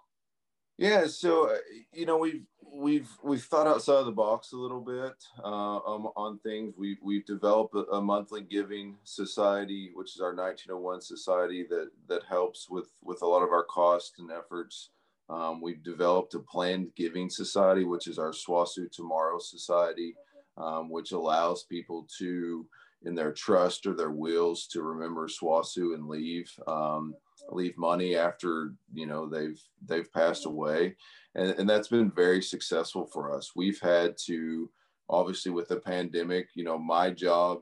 Yeah, 0.78 1.08
so 1.08 1.50
uh, 1.52 1.58
you 1.94 2.06
know 2.06 2.18
we've 2.18 2.44
we've 2.62 3.10
we've 3.24 3.44
thought 3.44 3.66
outside 3.66 3.96
of 3.96 4.06
the 4.06 4.12
box 4.12 4.52
a 4.52 4.58
little 4.58 4.82
bit 4.82 5.14
uh, 5.42 5.78
um, 5.78 6.10
on 6.16 6.38
things. 6.40 6.74
We've 6.78 6.98
we've 7.02 7.26
developed 7.26 7.76
a, 7.76 7.86
a, 7.94 8.02
monthly 8.02 8.42
giving 8.42 8.98
society, 9.06 9.92
which 9.94 10.16
is 10.16 10.22
our 10.22 10.36
1901 10.36 11.02
society 11.02 11.66
that 11.70 11.92
that 12.10 12.24
helps 12.28 12.70
with 12.70 12.90
with 13.02 13.22
a 13.22 13.26
lot 13.26 13.42
of 13.42 13.52
our 13.52 13.64
costs 13.64 14.20
and 14.20 14.30
efforts. 14.32 14.90
Um, 15.30 15.62
we've 15.62 15.84
developed 15.84 16.36
a 16.36 16.40
planned 16.40 16.90
giving 16.96 17.30
society, 17.30 17.84
which 17.84 18.08
is 18.08 18.20
our 18.20 18.32
SWOSU 18.32 18.92
Tomorrow 18.92 19.40
Society, 19.40 20.16
um, 20.58 20.90
which 20.90 21.12
allows 21.12 21.64
people 21.64 22.08
to, 22.20 22.66
in 23.04 23.16
their 23.16 23.32
trust 23.32 23.86
or 23.88 23.96
their 23.96 24.12
wills, 24.12 24.68
to 24.68 24.82
remember 24.82 25.28
SWOSU 25.28 25.96
and 25.96 26.08
leave. 26.08 26.52
Um, 26.68 27.16
leave 27.52 27.78
money 27.78 28.16
after 28.16 28.74
you 28.94 29.06
know 29.06 29.28
they've 29.28 29.62
they've 29.86 30.12
passed 30.14 30.46
away 30.46 30.96
and, 31.36 31.52
and 31.52 31.70
that's 31.70 31.90
been 31.90 32.10
very 32.10 32.42
successful 32.42 33.06
for 33.06 33.36
us 33.36 33.52
we've 33.56 33.80
had 33.82 34.16
to 34.18 34.70
obviously 35.10 35.52
with 35.52 35.68
the 35.68 35.76
pandemic 35.76 36.48
you 36.56 36.64
know 36.64 36.78
my 36.78 37.12
job 37.12 37.62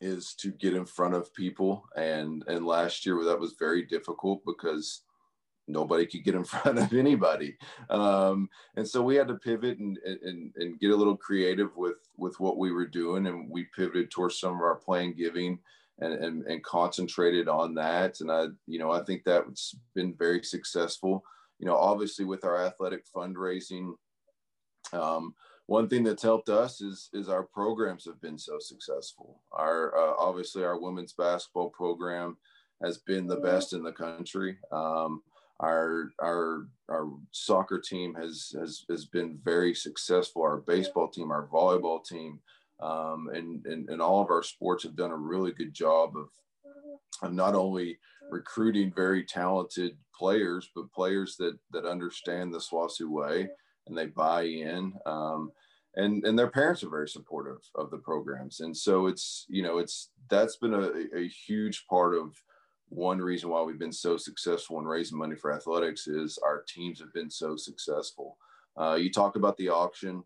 is 0.00 0.34
to 0.34 0.50
get 0.52 0.74
in 0.74 0.86
front 0.86 1.14
of 1.14 1.34
people 1.34 1.84
and 1.96 2.44
and 2.46 2.64
last 2.64 3.04
year 3.04 3.22
that 3.24 3.38
was 3.38 3.56
very 3.58 3.82
difficult 3.82 4.40
because 4.46 5.02
nobody 5.68 6.06
could 6.06 6.24
get 6.24 6.34
in 6.34 6.44
front 6.52 6.78
of 6.78 6.92
anybody. 6.92 7.56
Um, 7.90 8.48
and 8.76 8.88
so 8.88 9.02
we 9.02 9.16
had 9.16 9.28
to 9.28 9.34
pivot 9.34 9.78
and, 9.78 9.98
and 10.04 10.52
and 10.56 10.80
get 10.80 10.90
a 10.90 10.96
little 10.96 11.16
creative 11.16 11.76
with 11.76 12.08
with 12.16 12.38
what 12.40 12.58
we 12.58 12.72
were 12.72 12.86
doing. 12.86 13.26
And 13.26 13.50
we 13.50 13.66
pivoted 13.76 14.10
towards 14.10 14.38
some 14.38 14.54
of 14.54 14.60
our 14.60 14.76
planned 14.76 15.16
giving 15.16 15.58
and, 16.00 16.12
and, 16.12 16.42
and 16.44 16.62
concentrated 16.62 17.48
on 17.48 17.74
that. 17.74 18.20
And 18.20 18.30
i 18.30 18.46
you 18.66 18.78
know 18.78 18.90
i 18.90 19.02
think 19.02 19.22
that's 19.24 19.74
been 19.94 20.14
very 20.14 20.42
successful. 20.42 21.24
You 21.58 21.66
know 21.66 21.76
obviously 21.76 22.24
with 22.24 22.44
our 22.44 22.64
athletic 22.64 23.04
fundraising 23.14 23.94
um, 24.92 25.34
one 25.66 25.86
thing 25.88 26.02
that's 26.02 26.22
helped 26.22 26.48
us 26.48 26.80
is 26.80 27.10
is 27.12 27.28
our 27.28 27.42
programs 27.42 28.06
have 28.06 28.20
been 28.20 28.38
so 28.38 28.58
successful. 28.58 29.42
Our 29.52 29.96
uh, 29.96 30.14
obviously 30.18 30.64
our 30.64 30.80
women's 30.80 31.12
basketball 31.12 31.70
program 31.70 32.38
has 32.82 32.98
been 32.98 33.26
the 33.26 33.36
best 33.36 33.72
in 33.72 33.82
the 33.82 33.92
country. 33.92 34.56
Um, 34.72 35.22
our 35.60 36.10
our 36.20 36.68
our 36.88 37.10
soccer 37.32 37.80
team 37.80 38.14
has 38.14 38.54
has 38.58 38.84
has 38.88 39.06
been 39.06 39.38
very 39.44 39.74
successful. 39.74 40.42
Our 40.42 40.58
baseball 40.58 41.08
team, 41.08 41.30
our 41.30 41.46
volleyball 41.46 42.04
team, 42.04 42.40
um, 42.80 43.30
and, 43.32 43.64
and 43.66 43.88
and 43.88 44.00
all 44.00 44.22
of 44.22 44.30
our 44.30 44.42
sports 44.42 44.84
have 44.84 44.96
done 44.96 45.10
a 45.10 45.16
really 45.16 45.52
good 45.52 45.74
job 45.74 46.16
of 46.16 46.28
of 47.22 47.32
not 47.32 47.54
only 47.54 47.98
recruiting 48.30 48.92
very 48.94 49.24
talented 49.24 49.96
players, 50.14 50.70
but 50.74 50.92
players 50.92 51.36
that 51.36 51.58
that 51.72 51.86
understand 51.86 52.52
the 52.52 52.58
SWOSU 52.58 53.08
way 53.08 53.48
and 53.88 53.96
they 53.96 54.06
buy 54.06 54.42
in. 54.42 54.92
Um, 55.06 55.50
and 55.96 56.24
and 56.24 56.38
their 56.38 56.50
parents 56.50 56.84
are 56.84 56.90
very 56.90 57.08
supportive 57.08 57.58
of 57.74 57.90
the 57.90 57.98
programs, 57.98 58.60
and 58.60 58.76
so 58.76 59.06
it's 59.06 59.46
you 59.48 59.62
know 59.62 59.78
it's 59.78 60.10
that's 60.30 60.56
been 60.56 60.74
a, 60.74 60.92
a 61.16 61.28
huge 61.28 61.86
part 61.88 62.14
of 62.14 62.34
one 62.88 63.18
reason 63.18 63.50
why 63.50 63.62
we've 63.62 63.78
been 63.78 63.92
so 63.92 64.16
successful 64.16 64.78
in 64.78 64.84
raising 64.84 65.18
money 65.18 65.36
for 65.36 65.52
athletics 65.52 66.06
is 66.06 66.38
our 66.44 66.64
teams 66.66 67.00
have 67.00 67.12
been 67.12 67.30
so 67.30 67.56
successful. 67.56 68.36
Uh, 68.80 68.94
you 68.94 69.10
talk 69.10 69.36
about 69.36 69.56
the 69.56 69.68
auction. 69.68 70.22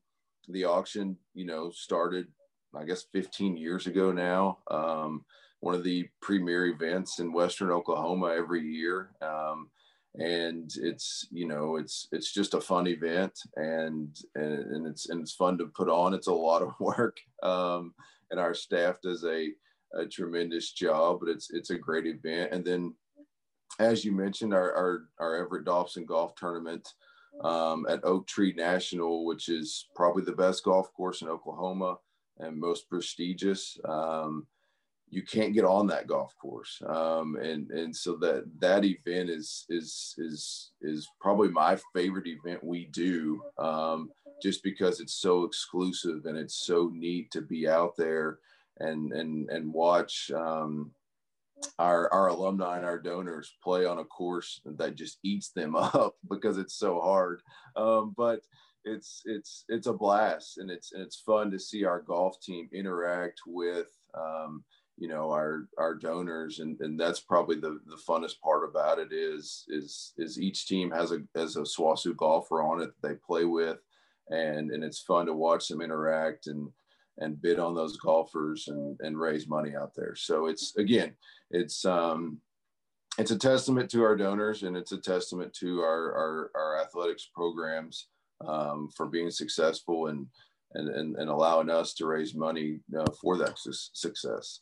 The 0.49 0.65
auction, 0.65 1.17
you 1.35 1.47
know, 1.47 1.71
started 1.71 2.27
I 2.75 2.85
guess 2.85 3.05
15 3.13 3.57
years 3.57 3.87
ago 3.87 4.13
now. 4.13 4.59
Um, 4.71 5.25
one 5.61 5.75
of 5.75 5.85
the 5.85 6.09
premier 6.21 6.67
events 6.67 7.19
in 7.19 7.33
Western 7.33 7.71
Oklahoma 7.71 8.35
every 8.37 8.63
year. 8.63 9.11
Um, 9.21 9.71
and 10.19 10.71
it's 10.77 11.27
you 11.31 11.49
know 11.49 11.77
it's 11.77 12.09
it's 12.13 12.33
just 12.33 12.53
a 12.53 12.61
fun 12.61 12.87
event 12.87 13.33
and 13.57 14.15
and, 14.35 14.53
and 14.53 14.87
it's 14.87 15.09
and 15.09 15.23
it's 15.23 15.33
fun 15.33 15.57
to 15.57 15.67
put 15.69 15.89
on 15.89 16.13
it's 16.13 16.27
a 16.27 16.33
lot 16.33 16.61
of 16.61 16.75
work 16.81 17.17
um, 17.43 17.95
and 18.31 18.39
our 18.39 18.53
staff 18.53 19.01
does 19.03 19.25
a, 19.25 19.49
a 19.95 20.07
tremendous 20.07 20.73
job 20.73 21.21
but 21.21 21.29
it's 21.29 21.51
it's 21.51 21.71
a 21.71 21.79
great 21.79 22.07
event. 22.07 22.53
And 22.53 22.65
then 22.65 22.95
as 23.79 24.05
you 24.05 24.13
mentioned 24.13 24.55
our 24.55 24.73
our, 24.75 25.03
our 25.19 25.37
everett 25.37 25.65
dobson 25.65 26.05
golf 26.05 26.35
tournament 26.35 26.89
um, 27.43 27.87
at 27.89 28.05
oak 28.05 28.27
tree 28.27 28.53
national 28.57 29.25
which 29.25 29.49
is 29.49 29.87
probably 29.97 30.23
the 30.23 30.33
best 30.33 30.65
golf 30.65 30.93
course 30.93 31.23
in 31.23 31.29
oklahoma 31.29 31.97
and 32.39 32.59
most 32.59 32.89
prestigious. 32.89 33.79
Um, 33.85 34.47
you 35.11 35.23
can't 35.23 35.53
get 35.53 35.65
on 35.65 35.87
that 35.89 36.07
golf 36.07 36.35
course. 36.41 36.81
Um, 36.87 37.37
and 37.37 37.71
and 37.71 37.95
so 37.95 38.17
that 38.17 38.45
that 38.61 38.85
event 38.85 39.29
is 39.29 39.67
is 39.69 40.15
is 40.19 40.71
is 40.81 41.09
probably 41.21 41.49
my 41.49 41.79
favorite 41.95 42.27
event 42.27 42.65
we 42.65 42.87
do 42.87 43.43
um, 43.59 44.11
just 44.43 44.63
because 44.63 45.01
it's 45.01 45.15
so 45.15 45.45
exclusive 45.45 46.25
and 46.25 46.39
it's 46.39 46.67
so 46.67 46.91
neat 46.95 47.31
to 47.33 47.43
be 47.43 47.69
out 47.69 47.95
there 47.97 48.39
and 48.79 49.13
and 49.13 49.51
and 49.51 49.73
watch 49.73 50.31
um, 50.35 50.91
our 51.79 52.13
our 52.13 52.29
alumni 52.29 52.77
and 52.77 52.87
our 52.87 52.99
donors 52.99 53.55
play 53.63 53.85
on 53.85 53.99
a 53.99 54.05
course 54.05 54.61
that 54.65 54.97
just 54.97 55.19
eats 55.23 55.51
them 55.51 55.77
up 55.77 56.17
because 56.31 56.59
it's 56.59 56.75
so 56.75 57.01
hard. 57.01 57.43
Um, 57.77 58.15
but 58.17 58.41
it's 58.85 59.23
it's 59.25 59.65
it's 59.69 59.87
a 59.87 59.93
blast 59.93 60.59
and 60.59 60.71
it's 60.71 60.93
and 60.93 61.03
it's 61.03 61.21
fun 61.21 61.51
to 61.51 61.59
see 61.59 61.85
our 61.85 62.01
golf 62.01 62.41
team 62.41 62.69
interact 62.73 63.41
with 63.47 63.89
um, 64.19 64.65
you 64.99 65.09
know 65.09 65.31
our 65.31 65.69
our 65.79 65.95
donors 65.95 66.59
and, 66.59 66.79
and 66.81 66.99
that's 66.99 67.21
probably 67.21 67.57
the 67.57 67.79
the 67.87 68.01
funnest 68.09 68.41
part 68.41 68.69
about 68.69 68.99
it 68.99 69.13
is 69.13 69.65
is 69.69 70.13
is 70.19 70.41
each 70.41 70.67
team 70.67 70.91
has 70.91 71.13
a 71.13 71.19
has 71.35 71.57
a 71.57 71.61
SWOSU 71.61 72.17
golfer 72.17 72.63
on 72.63 72.83
it 72.83 72.91
that 73.01 73.09
they 73.09 73.15
play 73.15 73.45
with 73.45 73.79
and 74.31 74.71
and 74.71 74.85
it's 74.85 75.01
fun 75.01 75.27
to 75.27 75.33
watch 75.33 75.69
them 75.69 75.81
interact 75.81 76.47
and 76.47 76.69
and 77.23 77.41
bid 77.41 77.59
on 77.59 77.75
those 77.75 77.97
golfers 77.97 78.69
and 78.69 78.99
and 79.01 79.19
raise 79.19 79.49
money 79.49 79.75
out 79.75 79.95
there 79.95 80.15
so 80.15 80.47
it's 80.47 80.77
again 80.77 81.15
it's 81.51 81.85
um 81.85 82.39
it's 83.19 83.31
a 83.31 83.39
testament 83.39 83.91
to 83.91 84.03
our 84.03 84.17
donors 84.17 84.63
and 84.63 84.77
it's 84.77 84.93
a 84.93 85.01
testament 85.01 85.53
to 85.53 85.81
our 85.81 86.13
our, 86.15 86.51
our 86.55 86.81
athletics 86.81 87.29
programs 87.35 88.09
um, 88.47 88.89
for 88.97 89.07
being 89.07 89.31
successful 89.31 90.09
and 90.09 90.27
and, 90.75 90.89
and, 90.89 91.17
and 91.17 91.29
allowing 91.29 91.71
us 91.71 91.95
to 91.95 92.07
raise 92.07 92.35
money 92.35 92.81
uh, 92.99 93.11
for 93.21 93.37
that 93.37 93.59
su- 93.59 93.73
success. 93.93 94.61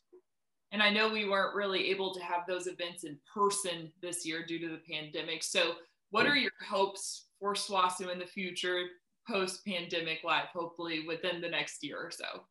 And 0.73 0.83
I 0.83 0.91
know 0.91 1.09
we 1.09 1.29
weren't 1.29 1.55
really 1.55 1.89
able 1.91 2.13
to 2.15 2.21
have 2.21 2.43
those 2.49 2.67
events 2.67 3.05
in 3.05 3.17
person 3.33 3.93
this 4.03 4.27
year 4.27 4.45
due 4.45 4.59
to 4.61 4.69
the 4.69 4.81
pandemic. 4.91 5.43
So, 5.43 5.75
what 6.11 6.27
are 6.27 6.37
your 6.37 6.51
hopes 6.69 7.27
for 7.39 7.55
SWOSU 7.55 8.13
in 8.13 8.19
the 8.19 8.27
future, 8.27 8.83
post 9.29 9.65
pandemic 9.65 10.25
life, 10.25 10.49
hopefully 10.53 11.07
within 11.07 11.41
the 11.41 11.49
next 11.49 11.83
year 11.83 11.99
or 11.99 12.11
so? 12.11 12.45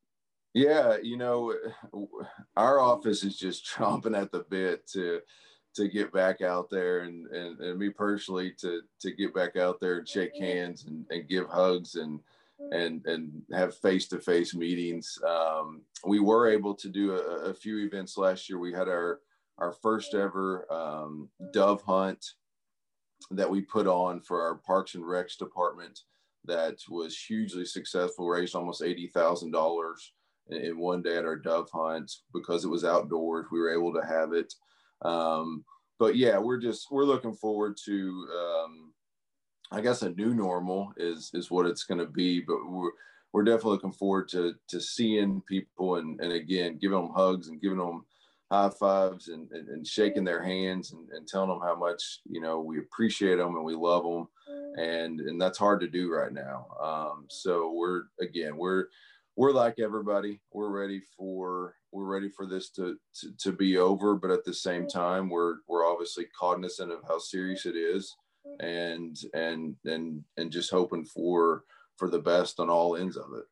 Yeah, 0.53 0.97
you 1.01 1.17
know, 1.17 1.53
our 2.57 2.79
office 2.79 3.23
is 3.23 3.37
just 3.37 3.65
chomping 3.75 4.19
at 4.19 4.31
the 4.31 4.45
bit 4.49 4.87
to 4.93 5.21
to 5.75 5.87
get 5.87 6.11
back 6.11 6.41
out 6.41 6.67
there 6.69 7.01
and, 7.01 7.27
and, 7.27 7.59
and 7.59 7.77
me 7.77 7.89
personally 7.89 8.51
to 8.59 8.81
to 8.99 9.11
get 9.11 9.33
back 9.33 9.55
out 9.55 9.79
there 9.79 9.99
and 9.99 10.07
shake 10.07 10.35
hands 10.39 10.85
and, 10.85 11.05
and 11.11 11.29
give 11.29 11.47
hugs 11.47 11.95
and 11.95 12.19
and 12.71 13.05
and 13.05 13.41
have 13.53 13.77
face-to-face 13.77 14.53
meetings. 14.53 15.17
Um, 15.25 15.81
we 16.05 16.19
were 16.19 16.49
able 16.49 16.75
to 16.75 16.89
do 16.89 17.13
a, 17.13 17.49
a, 17.49 17.53
few 17.53 17.85
events 17.85 18.17
last 18.17 18.49
year. 18.49 18.59
We 18.59 18.73
had 18.73 18.89
our 18.89 19.19
our 19.59 19.71
first 19.71 20.13
ever 20.13 20.71
um, 20.71 21.29
dove 21.53 21.81
hunt 21.83 22.25
that 23.31 23.49
we 23.49 23.61
put 23.61 23.87
on 23.87 24.21
for 24.21 24.41
our 24.41 24.55
parks 24.55 24.95
and 24.95 25.03
recs 25.03 25.37
department 25.37 26.01
that 26.45 26.77
was 26.89 27.17
hugely 27.17 27.65
successful 27.65 28.27
raised 28.27 28.55
almost 28.55 28.81
$80000 28.81 29.93
in 30.49 30.79
one 30.79 31.01
day 31.01 31.17
at 31.17 31.25
our 31.25 31.35
dove 31.35 31.69
hunt. 31.71 32.11
Because 32.33 32.65
it 32.65 32.69
was 32.69 32.83
outdoors 32.83 33.47
we 33.51 33.59
were 33.59 33.73
able 33.73 33.93
to 33.93 34.05
have 34.05 34.33
it. 34.33 34.53
Um, 35.01 35.63
but 35.99 36.15
yeah 36.15 36.37
we're 36.37 36.59
just 36.59 36.87
we're 36.91 37.03
looking 37.03 37.33
forward 37.33 37.77
to 37.85 38.27
um, 38.37 38.93
I 39.71 39.81
guess 39.81 40.01
a 40.01 40.09
new 40.09 40.33
normal 40.33 40.93
is 40.97 41.29
is 41.33 41.51
what 41.51 41.65
it's 41.65 41.83
going 41.83 41.99
to 41.99 42.07
be. 42.07 42.41
But 42.41 42.57
we're 42.67 42.91
we're 43.31 43.43
definitely 43.43 43.71
looking 43.71 43.91
forward 43.91 44.27
to 44.29 44.55
to 44.69 44.79
seeing 44.79 45.41
people 45.47 45.97
and 45.97 46.19
and 46.21 46.31
again 46.31 46.77
giving 46.81 46.99
them 46.99 47.13
hugs 47.15 47.49
and 47.49 47.61
giving 47.61 47.77
them 47.77 48.05
high 48.51 48.69
fives 48.69 49.27
and, 49.27 49.47
and, 49.51 49.69
and 49.69 49.85
shaking 49.85 50.23
their 50.23 50.41
hands 50.41 50.91
and, 50.91 51.07
and 51.11 51.27
telling 51.27 51.49
them 51.49 51.59
how 51.61 51.75
much 51.75 52.21
you 52.27 52.41
know 52.41 52.59
we 52.59 52.79
appreciate 52.79 53.35
them 53.35 53.55
and 53.55 53.63
we 53.63 53.75
love 53.75 54.03
them 54.03 54.27
and 54.79 55.19
and 55.19 55.39
that's 55.39 55.57
hard 55.57 55.81
to 55.81 55.87
do 55.87 56.11
right 56.11 56.31
now. 56.31 56.67
Um, 56.81 57.25
so 57.29 57.73
we're 57.73 58.03
again 58.21 58.55
we're 58.57 58.85
we're 59.35 59.51
like 59.51 59.79
everybody. 59.79 60.41
We're 60.53 60.69
ready 60.69 61.01
for 61.17 61.75
we're 61.91 62.05
ready 62.05 62.29
for 62.29 62.45
this 62.45 62.69
to, 62.71 62.97
to 63.19 63.31
to 63.37 63.51
be 63.51 63.77
over 63.77 64.15
but 64.15 64.31
at 64.31 64.45
the 64.45 64.53
same 64.53 64.83
mm-hmm. 64.83 64.99
time 64.99 65.29
we're 65.29 65.55
we're 65.67 65.87
obviously 65.87 66.25
cognizant 66.39 66.91
of 66.91 66.99
how 67.07 67.17
serious 67.17 67.65
it 67.65 67.75
is 67.75 68.15
mm-hmm. 68.45 68.65
and 68.65 69.17
and 69.33 69.75
and 69.85 70.23
and 70.37 70.51
just 70.51 70.71
hoping 70.71 71.03
for 71.03 71.63
for 71.97 72.09
the 72.09 72.19
best 72.19 72.59
on 72.59 72.69
all 72.69 72.95
ends 72.95 73.17
of 73.17 73.33
it. 73.33 73.45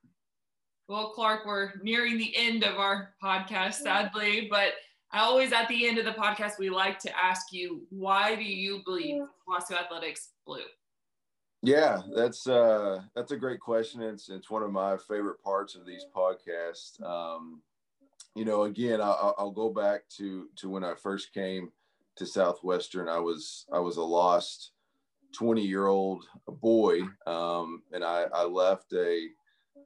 Well, 0.88 1.10
Clark, 1.10 1.46
we're 1.46 1.74
nearing 1.82 2.18
the 2.18 2.34
end 2.38 2.64
of 2.64 2.78
our 2.78 3.14
podcast, 3.22 3.50
mm-hmm. 3.50 3.84
sadly, 3.84 4.48
but 4.50 4.74
always 5.14 5.52
at 5.52 5.68
the 5.68 5.86
end 5.86 5.98
of 5.98 6.06
the 6.06 6.12
podcast, 6.12 6.54
we 6.58 6.70
like 6.70 6.98
to 7.00 7.18
ask 7.18 7.48
you, 7.52 7.82
why 7.90 8.36
do 8.36 8.44
you 8.44 8.82
believe 8.86 9.24
SWOSU 9.50 9.78
Athletics 9.78 10.30
blue? 10.46 10.62
Yeah, 11.68 12.02
that's 12.16 12.48
uh, 12.48 13.02
that's 13.14 13.34
a 13.34 13.36
great 13.36 13.60
question. 13.60 14.02
It's 14.02 14.30
it's 14.30 14.50
one 14.50 14.64
of 14.64 14.72
my 14.72 14.96
favorite 14.96 15.44
parts 15.44 15.76
of 15.76 15.86
these 15.86 16.06
podcasts. 16.16 17.04
Um, 17.04 17.62
you 18.36 18.46
know, 18.46 18.64
again, 18.64 19.02
I'll, 19.02 19.36
I'll 19.38 19.52
go 19.52 19.70
back 19.70 20.08
to 20.18 20.48
to 20.60 20.70
when 20.70 20.86
I 20.86 20.94
first 20.96 21.34
came 21.34 21.74
to 22.16 22.26
Southwestern. 22.26 23.10
I 23.10 23.20
was 23.20 23.66
I 23.70 23.80
was 23.80 23.98
a 23.98 24.02
lost 24.02 24.72
20 25.36 25.62
year 25.62 25.88
old 25.88 26.24
boy. 26.48 27.02
Um, 27.26 27.84
and 27.92 28.02
I, 28.02 28.28
I, 28.34 28.46
left 28.46 28.94
a, 28.94 29.28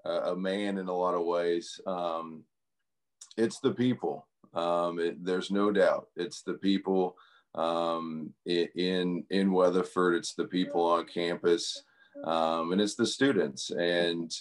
a 0.05 0.35
man 0.35 0.77
in 0.77 0.87
a 0.87 0.95
lot 0.95 1.15
of 1.15 1.25
ways. 1.25 1.81
Um, 1.87 2.43
it's 3.37 3.59
the 3.59 3.71
people. 3.71 4.27
Um, 4.53 4.99
it, 4.99 5.25
there's 5.25 5.49
no 5.49 5.71
doubt. 5.71 6.09
It's 6.15 6.43
the 6.43 6.53
people 6.53 7.15
um, 7.55 8.33
in 8.45 9.23
in 9.29 9.51
Weatherford. 9.51 10.15
It's 10.15 10.33
the 10.33 10.45
people 10.45 10.83
on 10.83 11.05
campus, 11.05 11.83
um, 12.23 12.71
and 12.71 12.81
it's 12.81 12.95
the 12.95 13.05
students, 13.05 13.71
and 13.71 14.31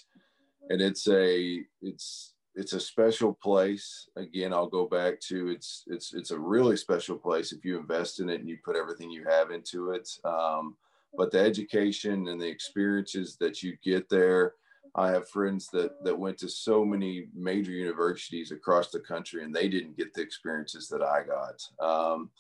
and 0.69 0.81
it's 0.81 1.09
a 1.09 1.63
it's 1.83 2.35
it's 2.55 2.73
a 2.73 2.81
special 2.81 3.35
place. 3.43 4.09
Again, 4.17 4.53
I'll 4.53 4.69
go 4.69 4.87
back 4.87 5.21
to 5.29 5.49
it's 5.49 5.85
it's 5.87 6.15
it's 6.15 6.31
a 6.31 6.39
really 6.39 6.77
special 6.77 7.17
place 7.17 7.53
if 7.53 7.65
you 7.65 7.79
invest 7.79 8.21
in 8.21 8.29
it 8.29 8.41
and 8.41 8.49
you 8.49 8.59
put 8.65 8.77
everything 8.77 9.11
you 9.11 9.25
have 9.29 9.51
into 9.51 9.91
it. 9.91 10.09
Um, 10.25 10.77
but 11.17 11.33
the 11.33 11.41
education 11.41 12.29
and 12.29 12.41
the 12.41 12.49
experiences 12.49 13.37
that 13.41 13.63
you 13.63 13.77
get 13.83 14.09
there. 14.09 14.55
I 14.97 15.11
have 15.11 15.29
friends 15.29 15.69
that 15.73 16.03
that 16.05 16.19
went 16.19 16.39
to 16.39 16.49
so 16.49 16.85
many 16.85 17.27
major 17.35 17.71
universities 17.71 18.51
across 18.51 18.91
the 18.91 19.01
country, 19.01 19.45
and 19.45 19.55
they 19.55 19.69
didn't 19.69 19.97
get 19.97 20.13
the 20.15 20.23
experiences 20.23 20.89
that 20.89 21.03
I 21.03 21.23
got. 21.23 21.63
Um, 21.85 22.31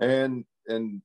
and 0.00 0.44
and 0.66 1.02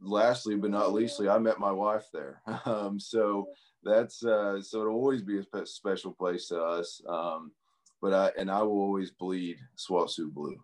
lastly, 0.00 0.56
but 0.56 0.70
not 0.70 0.92
leastly, 0.92 1.28
I 1.28 1.38
met 1.38 1.58
my 1.58 1.72
wife 1.72 2.06
there. 2.12 2.42
Um, 2.64 2.98
so 3.00 3.48
that's 3.82 4.24
uh, 4.24 4.60
so 4.60 4.80
it'll 4.82 4.94
always 4.94 5.22
be 5.22 5.38
a 5.38 5.66
special 5.66 6.12
place 6.12 6.48
to 6.48 6.60
us. 6.62 7.00
Um, 7.08 7.52
but 8.02 8.12
I 8.12 8.32
and 8.38 8.50
I 8.50 8.62
will 8.62 8.80
always 8.80 9.10
bleed 9.10 9.58
SWOSU 9.76 10.32
blue. 10.32 10.56